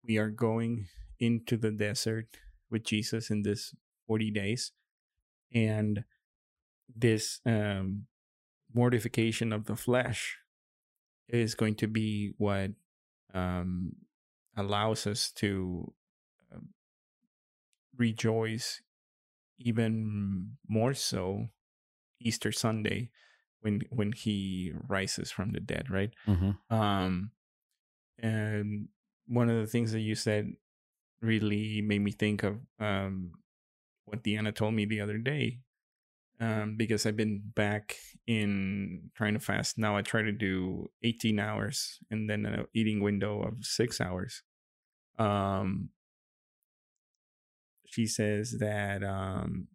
[0.05, 0.87] we are going
[1.19, 2.27] into the desert
[2.71, 3.75] with jesus in this
[4.07, 4.73] 40 days
[5.53, 6.05] and
[6.95, 8.07] this um
[8.75, 10.39] mortification of the flesh
[11.29, 12.71] is going to be what
[13.35, 13.93] um
[14.57, 15.93] allows us to
[16.53, 16.69] um,
[17.97, 18.83] rejoice
[19.59, 21.49] even more so
[22.21, 23.11] Easter Sunday
[23.61, 26.11] when when he rises from the dead, right?
[26.27, 27.31] hmm Um
[28.19, 28.89] and
[29.27, 30.53] one of the things that you said
[31.21, 33.33] really made me think of um
[34.05, 35.59] what Deanna told me the other day.
[36.41, 39.77] Um, because I've been back in trying to fast.
[39.77, 44.43] Now I try to do 18 hours and then an eating window of six hours.
[45.19, 45.91] Um,
[47.85, 49.69] she says that um,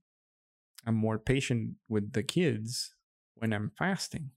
[0.87, 2.95] I'm more patient with the kids
[3.35, 4.31] when I'm fasting.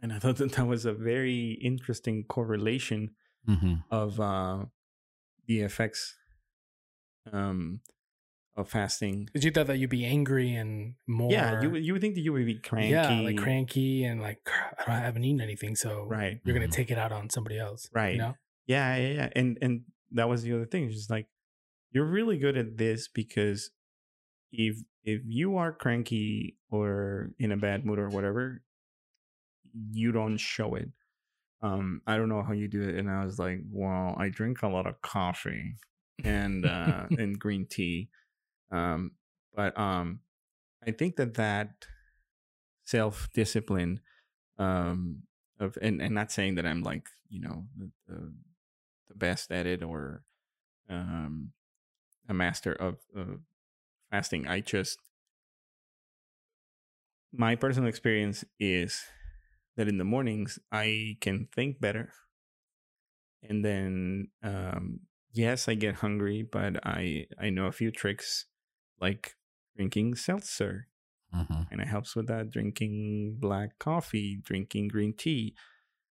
[0.00, 3.10] And I thought that that was a very interesting correlation
[3.46, 4.64] hmm of uh,
[5.46, 6.14] the effects
[7.32, 7.80] um,
[8.56, 9.28] of fasting.
[9.32, 11.30] Did you thought that you'd be angry and more?
[11.32, 12.90] Yeah, you would- you would think that you would be cranky.
[12.90, 14.40] Yeah, like cranky and like
[14.78, 16.40] I don't- haven't eaten anything, so Right.
[16.44, 16.72] you're gonna Mhm.
[16.72, 18.12] take it out on somebody else, Right.
[18.12, 18.36] You know,
[18.66, 19.30] Yeah, yeah, yeah.
[19.36, 20.84] And and that was the other thing.
[20.84, 21.28] It's just like
[21.90, 23.70] you're really good at this because
[24.52, 28.62] if if you are cranky or in a bad mood or whatever,
[29.92, 30.90] you don't show it.
[31.60, 34.62] Um, I don't know how you do it, and I was like, well, I drink
[34.62, 35.76] a lot of coffee
[36.22, 38.08] and uh, and green tea,
[38.70, 39.12] um,
[39.54, 40.20] but um,
[40.86, 41.86] I think that that
[42.84, 44.00] self discipline
[44.58, 45.22] um,
[45.58, 48.32] of and and not saying that I'm like you know the, the,
[49.16, 50.24] best at it or
[50.90, 51.52] um,
[52.28, 53.38] a master of, of
[54.10, 54.48] fasting.
[54.48, 54.98] I just
[57.32, 59.02] my personal experience is
[59.76, 62.12] that in the mornings I can think better,
[63.42, 65.00] and then um,
[65.32, 68.46] yes, I get hungry, but I I know a few tricks
[69.04, 69.36] like
[69.76, 70.88] drinking seltzer
[71.34, 71.62] Mm-hmm.
[71.70, 75.54] and it helps with that drinking black coffee drinking green tea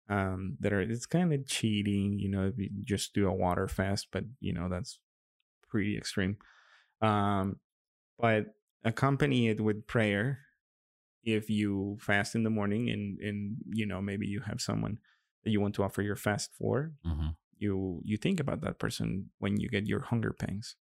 [0.08, 3.68] um that are it's kind of cheating you know if you just do a water
[3.68, 4.98] fast but you know that's
[5.68, 6.36] pretty extreme
[7.02, 7.60] um
[8.18, 10.40] but accompany it with prayer
[11.22, 14.98] if you fast in the morning and and you know maybe you have someone
[15.44, 17.30] that you want to offer your fast for Mm-hmm.
[17.58, 20.76] you you think about that person when you get your hunger pangs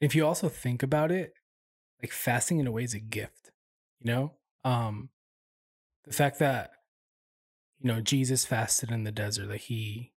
[0.00, 1.32] if you also think about it
[2.02, 3.50] like fasting in a way is a gift
[4.00, 4.32] you know?
[4.64, 5.10] Um
[6.04, 6.70] the fact that
[7.80, 10.12] you know jesus fasted in the desert like he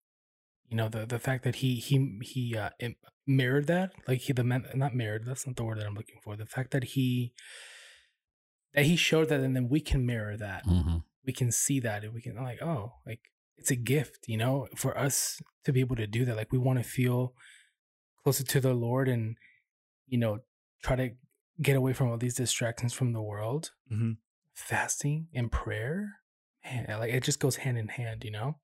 [0.69, 2.69] you know the the fact that he he he uh
[3.27, 6.19] mirrored that like he the man not mirrored that's not the word that i'm looking
[6.23, 7.33] for the fact that he
[8.73, 10.65] that he showed that and then we can mirror that.
[10.65, 10.97] Mm-hmm.
[11.25, 13.19] we can see that and we can like oh like
[13.57, 14.67] it's a gift you know?
[14.75, 17.33] For us to be able to do that like we want to feel
[18.23, 19.35] closer to the lord and
[20.11, 20.39] you know
[20.83, 21.09] try to
[21.61, 24.17] get away from all these distractions from the world Mhm.
[24.53, 26.17] fasting and prayer
[26.63, 28.59] man like it just goes hand in hand you know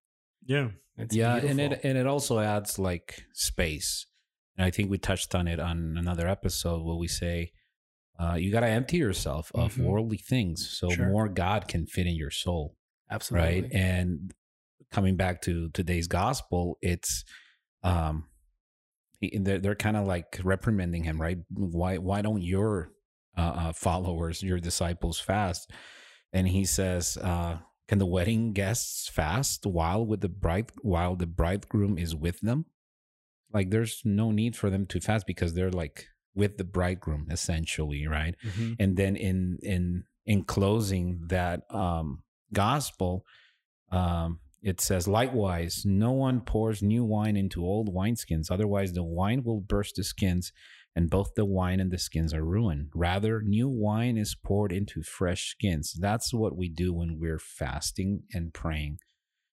[0.45, 4.05] yeah it's yeah and it and it also adds like space
[4.57, 7.51] and i think we touched on it on another episode where we say
[8.19, 9.83] uh, you got to empty yourself of Mhm.
[9.85, 11.07] worldly things so Sure.
[11.07, 12.75] more god can fit in your soul
[13.11, 14.33] absolutely right and
[14.91, 17.23] coming back to today's gospel it's
[17.83, 18.36] um he-
[19.21, 21.39] they're, they're kind of like reprimanding him right?
[21.49, 22.91] Why why don't your
[23.37, 25.71] uh, uh, followers your disciples fast?
[26.33, 31.25] And he says uh can the wedding guests fast while with the bride while the
[31.27, 32.65] bridegroom is with them?
[33.53, 38.05] Like there's no need for them to fast because they're like with the bridegroom essentially
[38.07, 38.35] right?
[38.45, 38.75] Mhm.
[38.79, 43.25] and then in in in closing that um gospel
[43.91, 49.43] um it says likewise no one pours new wine into old wineskins otherwise the wine
[49.43, 50.51] will burst the skins
[50.95, 52.89] and both the wine and the skins are ruined.
[52.95, 55.93] Rather new wine is poured into fresh skins.
[55.99, 58.97] That's what we do when we're fasting and praying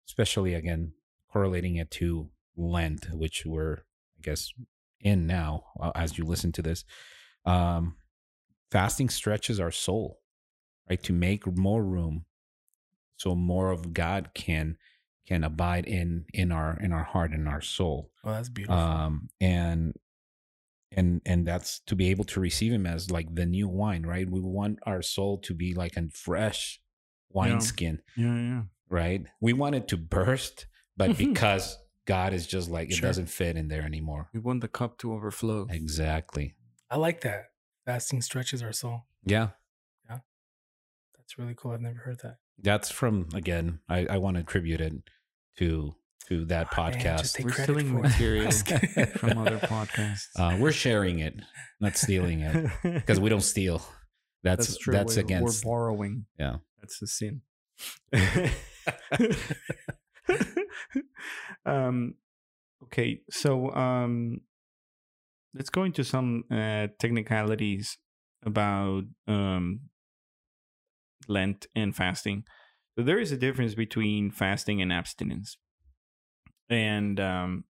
[0.07, 0.91] especially again
[1.31, 3.77] correlating it to lent which we're
[4.17, 4.51] i guess
[4.99, 6.83] in now uh, as you listen to this.
[7.45, 7.95] Um
[8.69, 10.19] fasting stretches our soul
[10.89, 12.25] right to make more room
[13.17, 14.77] so more of god can
[15.27, 18.11] can abide in in our in our heart and our soul.
[18.23, 18.77] Oh that's beautiful.
[18.77, 19.95] Um and
[20.91, 24.29] and and that's to be able to receive him as like the new wine right?
[24.29, 26.81] We want our soul to be like a fresh
[27.31, 28.61] wineskin yeah yeah.
[28.89, 29.25] right?
[29.39, 30.65] We want it to burst
[30.97, 33.07] but because god is just like it Sure.
[33.09, 34.29] doesn't fit in there anymore.
[34.33, 35.67] We want the cup to overflow.
[35.69, 36.55] Exactly.
[36.89, 37.45] I like that.
[37.85, 39.05] Fasting stretches our soul.
[39.23, 39.49] Yeah.
[40.09, 40.19] yeah.
[41.17, 41.71] That's really cool.
[41.71, 44.93] I've never heard that that's from again i i want to attribute it
[45.57, 45.95] to
[46.27, 48.51] to that Oh, podcast just take We're stealing material
[49.17, 51.35] from other podcasts uh we're sharing it
[51.79, 53.81] not stealing it because we don't steal
[54.43, 54.93] that's that's, true.
[54.93, 56.25] we're, against we're borrowing.
[56.39, 56.57] Yeah.
[56.79, 57.41] that's a sin.
[61.65, 62.15] um,
[62.85, 64.41] okay, so um,
[65.53, 67.97] let's go into some uh, technicalities
[68.43, 69.81] about um,
[71.27, 72.43] Lent and fasting.
[72.97, 75.57] So there is a difference between fasting and abstinence,
[76.69, 77.63] and um,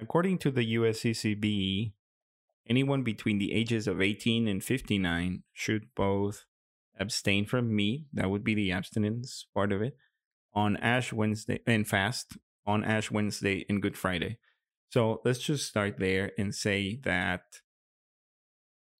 [0.00, 1.92] according to the USCCB,
[2.68, 6.44] anyone between the ages of 18 and 59 should both
[6.98, 8.06] abstain from meat.
[8.12, 9.96] That would be the abstinence part of it
[10.54, 12.36] on ash wednesday and fast
[12.66, 14.38] on ash wednesday and good friday.
[14.90, 17.42] So let's just start there and say that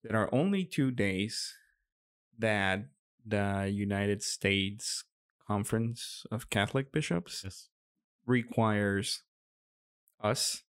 [0.03, 1.53] there are only two days
[2.37, 2.85] that
[3.25, 5.03] the united states
[5.47, 7.69] conference of catholic bishops Yes.
[8.25, 9.23] requires
[10.21, 10.63] us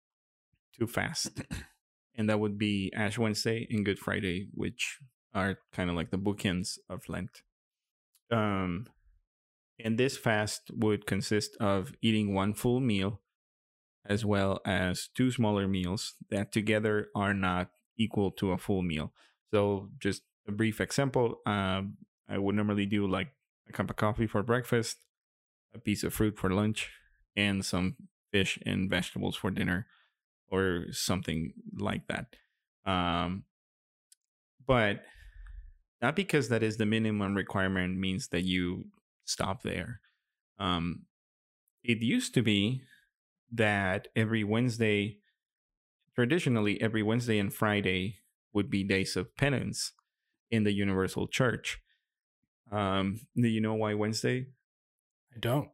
[0.79, 1.43] to fast
[2.17, 4.99] and that would be Ash Wednesday and Good Friday, which
[5.35, 7.43] are kind of like the bookends of Lent.
[8.31, 8.87] Um,
[9.85, 13.21] and this fast would consist of eating one full meal,
[14.07, 19.13] as well as two smaller meals that together are not equal to a full meal.
[19.53, 21.97] So, just a brief example: um,
[22.29, 23.29] I would normally do like
[23.69, 24.99] a cup of coffee for breakfast,
[25.75, 26.91] a piece of fruit for lunch,
[27.37, 27.97] and some
[28.33, 29.87] fish and vegetables for dinner,
[30.49, 32.37] or something like that.
[32.87, 33.45] Um,
[34.67, 35.03] but
[36.01, 38.85] not because that is the minimum requirement means that you
[39.25, 40.01] stop there.
[40.59, 41.03] Um,
[41.83, 42.83] it used to be
[43.53, 45.19] that every Wednesday,
[46.15, 48.19] traditionally, every Wednesday and Friday
[48.53, 49.93] would be days of penance
[50.51, 51.81] in the Universal Church.
[52.75, 54.47] Um, do you know why Wednesday?
[55.35, 55.69] I don't.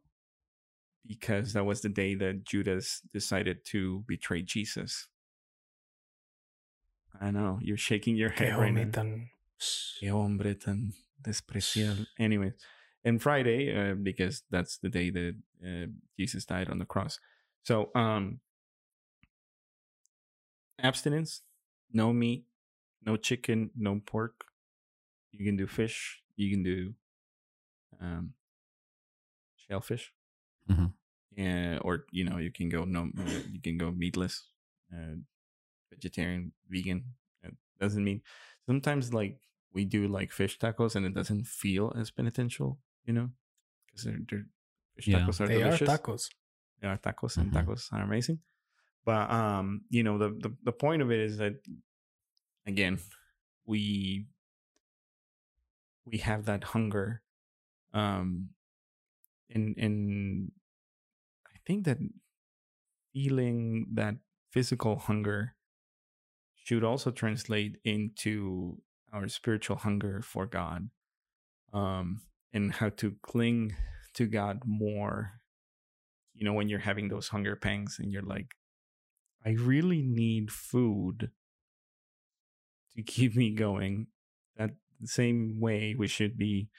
[1.05, 5.07] Because that was the day that Judas decided to betray Jesus.
[7.19, 8.89] I know you're shaking your Qué head right now.
[8.91, 9.29] tan-
[10.01, 12.05] Qué hombre tan despreciable.
[12.19, 12.53] Anyway,
[13.03, 15.35] and Friday, uh, because that's the day that
[15.65, 15.87] uh,
[16.19, 17.19] Jesus died on the cross.
[17.63, 18.39] So, um,
[20.81, 21.41] abstinence,
[21.91, 22.45] no meat,
[23.05, 24.45] no chicken, no pork.
[25.31, 26.20] You can do fish.
[26.35, 26.93] You can do
[27.99, 28.33] um,
[29.55, 30.13] shellfish.
[30.69, 30.93] Mhm.
[31.35, 33.09] Yeah, or you know, you can go no,
[33.51, 34.47] you can go meatless,
[34.93, 35.15] uh,
[35.89, 37.15] vegetarian, vegan.
[37.43, 38.21] It doesn't mean
[38.65, 39.39] sometimes like
[39.73, 43.29] we do like fish tacos and it doesn't feel as penitential, you know,
[43.87, 44.45] because they're, they're
[44.95, 45.19] fish Yeah.
[45.19, 45.89] tacos are They delicious.
[45.89, 46.29] are tacos.
[46.81, 47.55] They are tacos and Mhm.
[47.65, 48.39] tacos are amazing.
[49.05, 51.55] But um, you know, the, the the point of it is that
[52.67, 52.99] again,
[53.65, 54.27] we
[56.05, 57.21] we have that hunger.
[57.93, 58.49] Um
[59.49, 60.51] and and
[61.47, 61.97] I think that
[63.13, 64.15] feeling that
[64.51, 65.55] physical hunger
[66.55, 68.81] should also translate into
[69.11, 70.89] our spiritual hunger for God.
[71.73, 72.21] Um
[72.53, 73.75] and how to cling
[74.13, 75.41] to God more
[76.41, 78.55] you know when you're having those hunger pangs and you're like
[79.45, 81.29] i really need food
[82.95, 84.07] to keep me going
[84.57, 84.71] that
[85.05, 86.69] same way we should be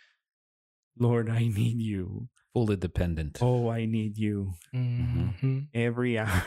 [0.99, 3.39] lord i need you Fully dependent.
[3.41, 5.69] oh i need you Mhm.
[5.75, 6.43] every hour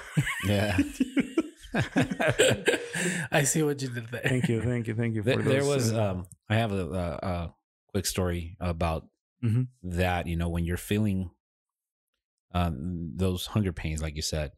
[0.48, 0.78] Yeah.
[3.32, 4.22] I see what you did there.
[4.24, 6.86] thank you thank you thank you for There, there was uh, um I have a,
[6.86, 7.54] a, a
[7.92, 9.08] quick story about
[9.44, 9.68] Mhm.
[9.84, 11.32] that, you know, when you're feeling
[12.54, 14.52] um those hunger pains like you said.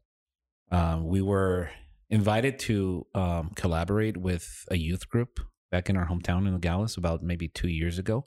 [0.70, 1.70] Um we were
[2.10, 5.40] invited to um collaborate with a youth group
[5.70, 8.24] back in our hometown in Nogales about maybe 2 years ago.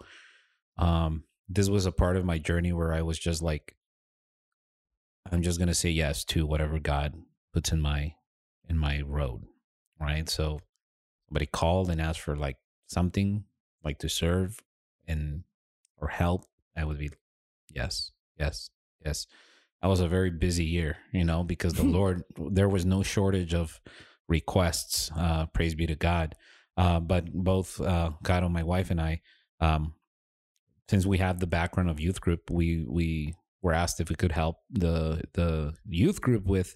[0.77, 3.75] Um this was a part of my journey where I was just like
[5.31, 7.13] I'm just going to say yes to whatever God
[7.53, 8.15] puts in my
[8.67, 9.43] in my road,
[9.99, 10.27] right?
[10.29, 10.59] So
[11.27, 13.43] somebody called and asked for like something
[13.83, 14.59] like to serve
[15.07, 15.43] and
[15.97, 17.11] or help, I would be
[17.69, 18.69] yes, yes,
[19.05, 19.27] yes.
[19.81, 23.53] That was a very busy year, you know, because the Lord there was no shortage
[23.53, 23.79] of
[24.27, 25.11] requests.
[25.15, 26.35] Uh, praise be to God.
[26.81, 29.21] Uh, but both uh, Caro, my wife, and I,
[29.59, 29.93] um,
[30.89, 34.31] since we have the background of youth group, we we were asked if we could
[34.31, 36.75] help the the youth group with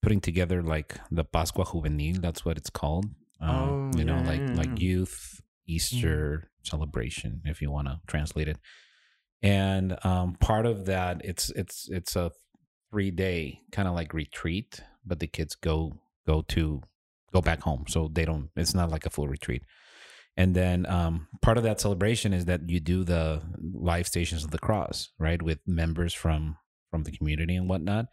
[0.00, 2.22] putting together like the Pascua Juvenil.
[2.22, 3.04] That's what it's called.
[3.42, 8.00] Um, Oh, you know, yeah, like yeah, like youth Easter celebration, if you want to
[8.06, 8.58] translate it.
[9.42, 12.32] And um, part of that, it's it's it's a
[12.90, 16.80] three day kind of like retreat, but the kids go go to
[17.32, 18.50] go back home, so they don't.
[18.56, 19.62] It's not like a full retreat.
[20.36, 23.42] And then um, part of that celebration is that you do the
[23.74, 26.56] live stations of the cross, right, with members from
[26.90, 28.06] from the community and whatnot.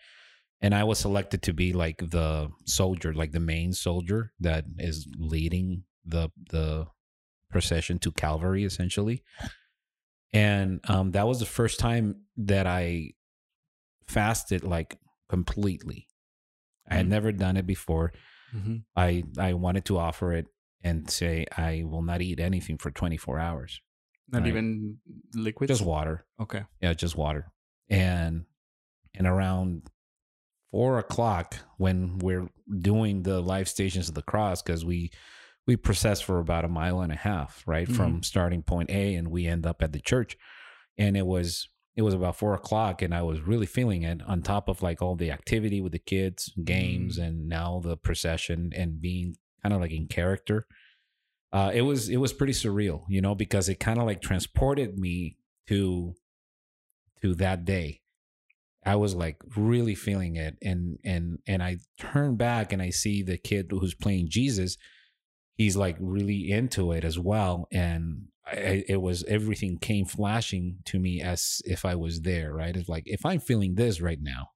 [0.61, 5.07] And I was selected to be like the soldier, like the main soldier that is
[5.17, 6.88] leading the the
[7.49, 9.24] procession to Calvary, essentially.
[10.34, 13.13] And um, that was the first time that I
[14.07, 14.97] fasted like
[15.30, 16.07] completely.
[16.89, 17.09] I had Mm.
[17.09, 18.11] never done it before.
[18.54, 18.84] Mhm.
[18.95, 20.47] I I wanted to offer it
[20.82, 23.82] and say I will not eat anything for 24 hours.
[24.32, 24.50] not Right.
[24.50, 25.00] even
[25.34, 26.24] liquid Just water.
[26.39, 27.52] okay Yeah, just water.
[27.89, 28.45] And
[29.16, 29.89] and around
[30.72, 32.47] four o'clock when we're
[32.80, 35.12] doing the live stations of the cross, because we
[35.66, 37.88] we process for about a mile and a half, right?
[37.88, 40.38] From starting point A and we end up at the church.
[40.97, 41.70] And it was
[42.00, 45.02] it was about four o'clock and I was really feeling it on top of like
[45.02, 49.82] all the activity with the kids, games, and now the procession and being kind of
[49.82, 50.66] like in character.
[51.52, 54.97] Uh, it was it was pretty surreal, you know, because it kind of like transported
[54.97, 55.36] me
[55.68, 56.16] to
[57.22, 58.00] to that day.
[58.86, 63.24] I was like really feeling it, and and and I turn back and I see
[63.24, 64.78] the kid who's playing Jesus.
[65.58, 71.00] He's like really into it as well, and I, it was everything came flashing to
[71.00, 72.54] me as if I was there.
[72.54, 72.76] Right?
[72.76, 74.50] It's like if I'm feeling this right now,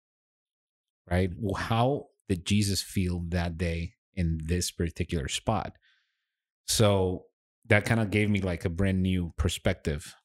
[1.09, 1.29] right?
[1.37, 5.73] Well, how did Jesus feel that day in this particular spot?
[6.67, 7.25] So
[7.67, 10.15] that kind of gave me like a brand new perspective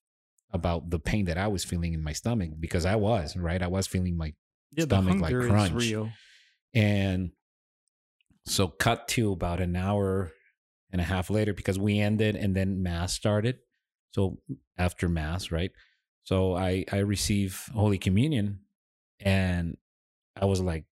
[0.53, 3.62] about the pain that I was feeling in my stomach because I was right.
[3.62, 4.33] I was feeling my
[4.73, 5.73] Yeah, stomach like crunch.
[5.73, 6.11] real.
[6.75, 7.33] And
[8.47, 10.33] so cut to about an hour
[10.91, 13.59] and a half later because we ended and then mass started.
[14.12, 14.41] So
[14.76, 15.70] after mass, right?
[16.24, 18.61] So I I receive Holy Communion
[19.20, 19.76] and
[20.36, 20.84] I was like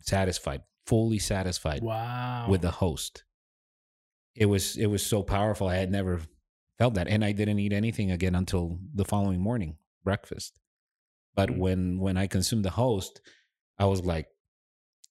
[0.00, 2.46] satisfied, fully satisfied Wow.
[2.48, 3.24] with the host.
[4.34, 5.68] It was it was so powerful.
[5.68, 6.20] I had never
[6.78, 10.58] felt that, and I didn't eat anything again until the following morning, breakfast.
[11.34, 11.58] But Mm.
[11.58, 13.20] when when I consumed the host,
[13.78, 14.28] I was like,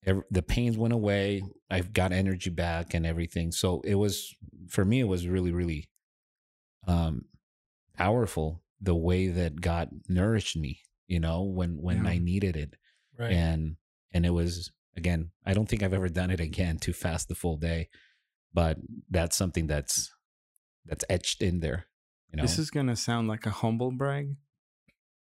[0.06, 1.44] ev- the pains went away.
[1.70, 3.52] I've got energy back and everything.
[3.52, 4.34] So it was
[4.70, 5.00] for me.
[5.00, 5.90] It was really really
[6.88, 7.26] um,
[7.96, 10.80] powerful the way that God nourished me.
[11.08, 12.12] You know, when when Yeah.
[12.12, 12.76] I needed it
[13.20, 13.32] right.
[13.32, 13.76] and
[14.14, 17.34] and it was again i don't think i've ever done it again to fast the
[17.34, 17.90] full day
[18.54, 18.78] but
[19.10, 20.12] that's something that's
[20.86, 21.88] that's etched in there
[22.32, 24.36] you know This is gonna sound like a humble brag,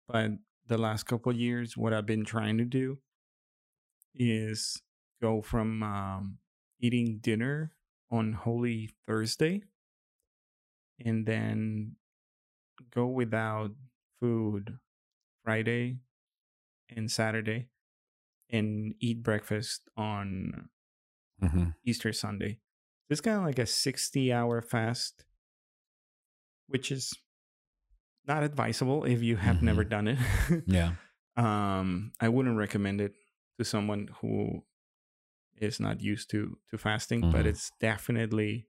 [0.08, 0.32] but
[0.68, 3.00] the last couple of years, what I've been trying to do
[4.16, 4.82] is
[5.22, 6.38] go from um,
[6.80, 7.74] eating dinner
[8.12, 9.64] on Holy Thursday,
[11.04, 11.96] and then
[12.94, 13.72] go without
[14.20, 14.78] food
[15.44, 15.98] Friday
[16.90, 17.70] and Saturday,
[18.50, 20.70] and eat breakfast on
[21.42, 21.76] Mhm.
[21.84, 22.60] Easter Sunday.
[23.10, 25.26] It's kind of like a 60 hour fast,
[26.68, 27.14] which is
[28.26, 30.20] not advisable if you have never done it.
[30.68, 30.96] yeah
[31.36, 33.14] um, I wouldn't recommend it
[33.58, 34.64] to someone who
[35.58, 37.50] is not used to to fasting, but Mhm.
[37.50, 38.68] it's definitely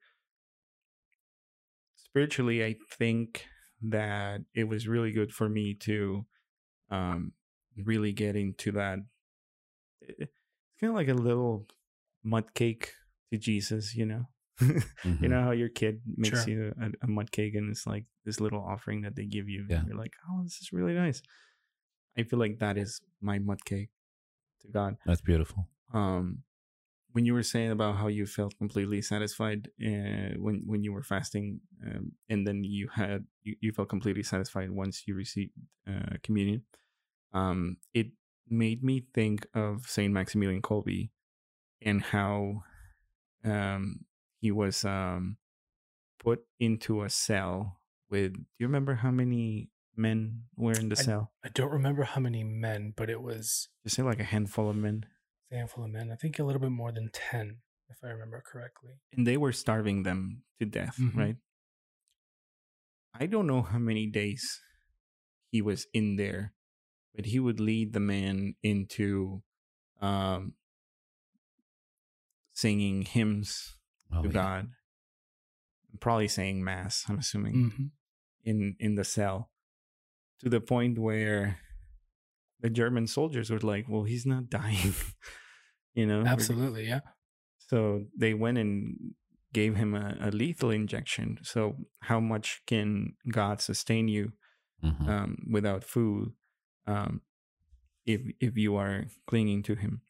[1.97, 2.64] spiritually.
[2.64, 3.47] I think
[3.82, 6.26] that it was really good for me to
[6.91, 7.32] um,
[7.76, 8.99] really get into that.
[10.01, 10.32] It's
[10.80, 11.66] kind of like a little
[12.22, 12.93] mud cake
[13.32, 14.28] to Jesus, you know.
[15.05, 15.30] You Mhm.
[15.30, 16.49] know how your kid makes Sure.
[16.55, 19.66] you a, a mud cake and it's like this little offering that they give you.
[19.68, 19.82] Yeah.
[19.87, 21.20] You're like, oh, this is really nice.
[22.16, 23.91] I feel like that is my mud cake
[24.65, 24.97] to God.
[25.07, 26.43] that's beautiful Um,
[27.15, 31.05] when you were saying about how you felt completely satisfied uh, when when you were
[31.05, 35.53] fasting, um, and then you had you, you felt completely satisfied once you received
[35.89, 36.62] uh, communion,
[37.33, 38.09] um, it
[38.49, 41.11] made me think of Saint Maximilian Kolbe
[41.81, 42.65] and how
[43.45, 44.01] um,
[44.41, 45.37] he was um,
[46.19, 47.79] put into a cell
[48.11, 48.33] with.
[48.35, 51.32] Do you remember how many men were in the I- cell?
[51.45, 54.76] I don't remember how many men, but it was Just say like a handful of
[54.76, 55.07] men.
[55.53, 56.11] a handful of men.
[56.11, 58.92] I think a little bit more than 10, if I remember correctly.
[59.12, 61.16] and they were starving them to death, Mhm.
[61.16, 61.36] right?
[63.12, 64.61] I don't know how many days
[65.51, 66.55] he was in there,
[67.14, 69.42] but he would lead the man into
[70.01, 70.55] um,
[72.53, 73.76] singing hymns
[74.12, 74.32] oh, to yeah.
[74.32, 74.70] God,
[76.01, 77.05] probably saying mass.
[77.09, 77.90] I'm assuming Mhm.
[78.42, 79.51] in in the cell,
[80.41, 81.59] to the point where
[82.61, 84.95] the German soldiers were like, "Well, he's not dying,"
[85.95, 86.24] you know.
[86.24, 87.01] Absolutely, yeah.
[87.59, 89.14] So they went and
[89.53, 91.39] gave him a, a lethal injection.
[91.43, 94.32] So how much can God sustain you
[94.82, 95.09] Mhm.
[95.09, 96.32] um, without food
[96.87, 97.22] um,
[98.07, 100.03] if if you are clinging to Him?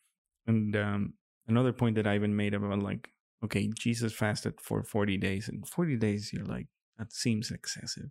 [0.46, 1.14] And um,
[1.48, 3.10] another point that I even made about like,
[3.44, 6.68] okay, Jesus fasted for forty days, and forty days, you're like,
[6.98, 8.10] that seems excessive.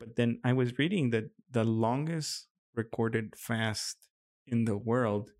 [0.00, 3.96] But then I was reading that the longest recorded fast
[4.46, 5.30] in the world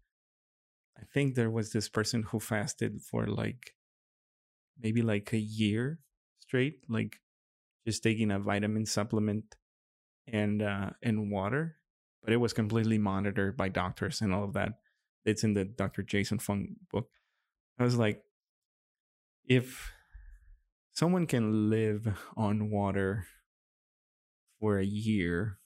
[1.01, 3.75] I think there was this person who fasted for like
[4.79, 5.99] maybe like a year
[6.41, 7.21] straight, like
[7.87, 9.57] just taking a vitamin supplement
[10.27, 11.77] and uh and water,
[12.23, 14.73] but it was completely monitored by doctors and all of that.
[15.25, 16.03] It's in the Dr.
[16.03, 17.09] Jason Fung book.
[17.79, 18.23] I was like,
[19.47, 19.91] if
[20.93, 23.27] someone can live on water
[24.61, 25.59] for a year,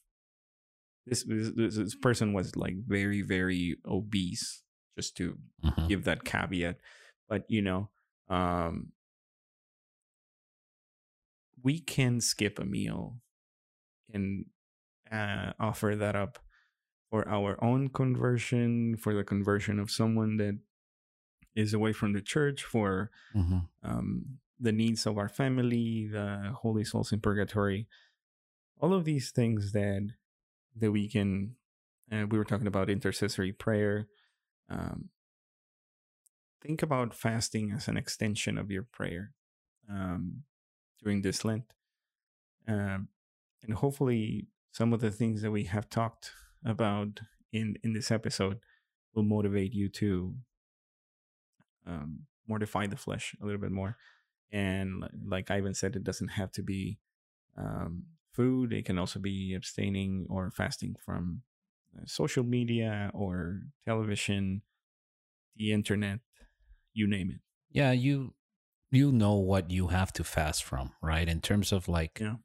[1.07, 4.63] this this, this person was like very very obese
[4.97, 5.89] just to Mhm.
[5.89, 6.79] give that caveat
[7.29, 7.91] but you know
[8.29, 8.93] um
[11.63, 13.21] we can skip a meal
[14.13, 14.47] and
[15.11, 16.39] uh, offer that up
[17.11, 20.59] for our own conversion for the conversion of someone that
[21.55, 23.69] is away from the church for Mhm.
[23.83, 27.89] um, the needs of our family, the holy souls in purgatory,
[28.81, 30.11] all of these things that
[30.77, 31.57] that we can.
[32.12, 34.07] Uh, we were talking about intercessory prayer.
[34.68, 35.09] Um,
[36.61, 39.33] think about fasting as an extension of your prayer
[39.91, 40.43] um,
[41.03, 41.72] during this Lent,
[42.68, 43.09] um,
[43.62, 46.33] and hopefully, some of the things that we have talked
[46.64, 47.20] about
[47.53, 48.59] in in this episode
[49.14, 50.35] will motivate you to
[51.87, 53.97] um, mortify the flesh a little bit more.
[54.53, 56.99] And li- like Ivan said, it doesn't have to be
[57.57, 58.05] um,
[58.35, 58.72] food.
[58.72, 61.43] It can also be abstaining or fasting from
[61.97, 64.62] uh, social media or television,
[65.57, 66.20] the internet,
[66.95, 67.41] you name it.
[67.70, 68.35] Yeah, you
[68.91, 71.28] you know what you have to fast from, right?
[71.28, 72.37] In terms of like Yeah.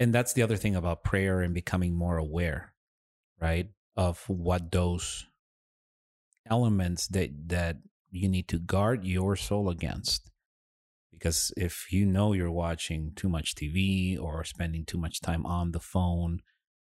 [0.00, 2.74] and that's the other thing about prayer and becoming more aware,
[3.40, 3.70] right?
[3.96, 5.26] Of what those
[6.48, 7.78] elements that that
[8.10, 10.30] you need to guard your soul against.
[11.18, 15.72] Because if you know you're watching too much TV or spending too much time on
[15.72, 16.40] the phone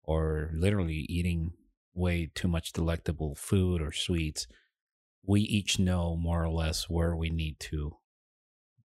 [0.02, 1.52] or literally eating
[1.94, 4.46] way too much delectable food or sweets,
[5.22, 7.96] we each know more or less where we need to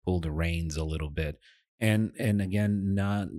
[0.03, 1.39] pull the reins a little bit.
[1.79, 3.29] And and again, not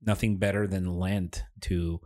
[0.00, 2.00] nothing better than Lent to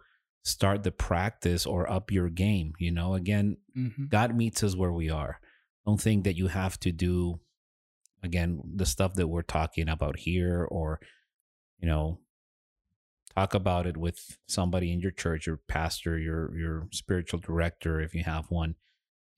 [0.45, 2.73] start the practice or up your game.
[2.79, 4.09] You know, again, Mhm.
[4.09, 5.41] God meets us where we are.
[5.87, 7.41] Don't think that you have to do
[8.23, 11.01] again the stuff that we're talking about here or
[11.81, 12.19] you know
[13.35, 18.15] talk about it with somebody in your church your pastor your your spiritual director if
[18.15, 18.75] you have one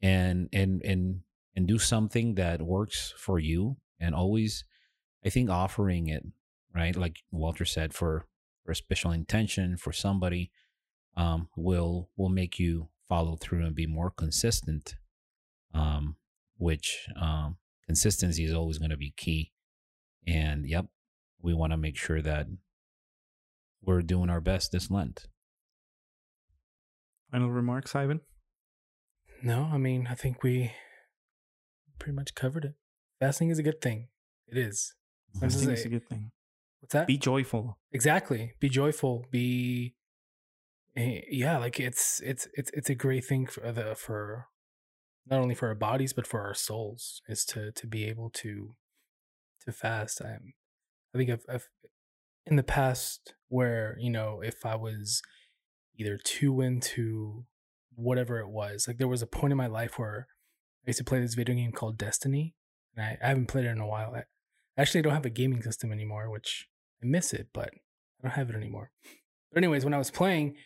[0.03, 1.21] and and and
[1.57, 4.65] and do something that works for you and always
[5.25, 6.25] i think offering it
[6.75, 6.97] right?
[6.97, 8.27] Like walter said for
[8.65, 10.51] for a special intention for somebody
[11.17, 14.97] um will will make you follow through and be more consistent
[15.73, 16.17] um
[16.57, 17.57] which um
[17.87, 19.53] consistency is always going to be key
[20.27, 20.87] and yep
[21.43, 22.47] we want to make sure that
[23.83, 25.27] we're doing our best this lent
[27.31, 28.21] Final remarks, Ivan?
[29.43, 30.71] No, I mean, I think we
[31.99, 32.75] pretty much covered it.
[33.19, 34.07] Fasting is a good thing.
[34.47, 34.95] It is.
[35.43, 36.31] I This is think it's a- a good thing.
[36.81, 37.07] What's that?
[37.09, 37.79] Be joyful.
[37.91, 38.53] exactly.
[38.61, 39.25] Be joyful.
[39.33, 39.97] Be
[40.97, 44.47] eh, yeah, like it's it's it's it's a great thing for the for
[45.27, 48.75] not only for our bodies but for our souls is to to be able to
[49.65, 50.21] to fast.
[50.23, 50.39] I
[51.15, 51.69] I think I've, I've
[52.47, 55.23] in the past where you know if I was
[55.97, 57.45] either too into
[57.95, 60.27] whatever it was, like there was a point in my life where
[60.85, 62.55] I used to play this video game called Destiny,
[62.95, 64.15] and I, I haven't played it in a while.
[64.15, 64.25] I
[64.77, 66.69] actually don't have a gaming system anymore, which
[67.03, 68.91] I miss it, but I don't have it anymore.
[69.53, 70.57] But anyways, when I was playing,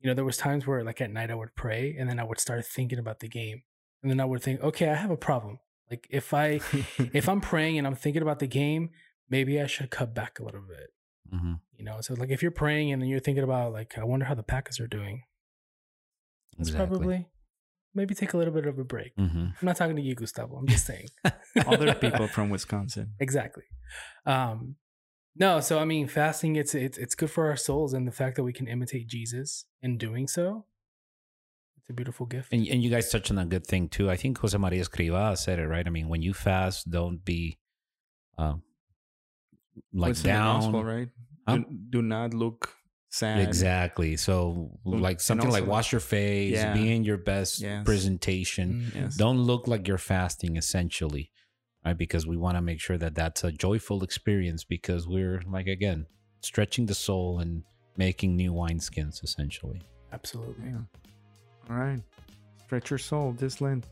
[0.00, 2.24] you know, there was times where like at night I would pray and then I
[2.24, 3.62] would start thinking about the game.
[4.04, 5.60] And then I would think, okay, I have a problem.
[5.90, 6.60] Like if I
[6.98, 8.90] if I'm praying and I'm thinking about the game,
[9.30, 10.90] maybe I should cut back a little bit.
[11.34, 11.54] mm-hmm.
[11.78, 14.26] You know, so like if you're praying and then you're thinking about like, I wonder
[14.26, 15.22] how the Packers are doing,
[16.58, 17.28] it's probably
[17.94, 19.12] maybe take a little bit of a break.
[19.16, 20.56] hmm I'm not talking to you, Gustavo.
[20.56, 21.08] I'm just saying.
[21.66, 23.14] Other people from Wisconsin.
[23.18, 23.64] exactly.
[24.26, 24.76] Um,
[25.34, 28.36] no, so I mean, fasting it's it's it's good for our souls, and the fact
[28.36, 30.66] that we can imitate Jesus in doing so,
[31.84, 32.52] it's a beautiful gift.
[32.52, 34.10] And, and you guys touched on a good thing too.
[34.10, 35.86] I think Jose Maria Escriva said it right.
[35.86, 37.58] I mean, when you fast, don't be
[38.38, 38.62] um,
[39.92, 40.60] like What's in the down.
[40.60, 41.08] gospel, right?
[41.46, 41.56] Huh?
[41.58, 42.74] Do, do not look
[43.10, 43.40] sad.
[43.46, 44.16] Exactly.
[44.16, 46.72] So, Don't- like and something like wash your face, Yeah.
[46.74, 47.84] be in your best Yes.
[47.84, 48.90] presentation.
[48.90, 48.94] Mhm.
[48.94, 49.16] Yes.
[49.16, 51.30] Don't look like you're fasting, essentially,
[51.84, 51.96] right?
[51.96, 56.06] Because we want to make sure that that's a joyful experience because we're, like, again,
[56.40, 57.62] stretching the soul and
[57.96, 59.82] making new wineskins, essentially.
[60.12, 60.66] Absolutely.
[60.70, 60.80] Yeah.
[61.70, 62.00] All right.
[62.64, 63.86] Stretch your soul this Lent.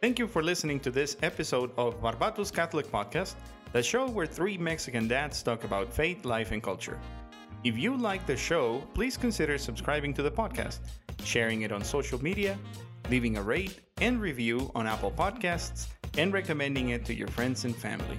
[0.00, 3.34] Thank you for listening to this episode of Barbatos Catholic Podcast,
[3.72, 7.00] the show where three Mexican dads talk about faith, life, and culture.
[7.64, 10.80] If you like the show, please consider subscribing to the podcast,
[11.24, 12.58] sharing it on social media,
[13.08, 15.86] leaving a rate and review on Apple Podcasts,
[16.18, 18.18] and recommending it to your friends and family.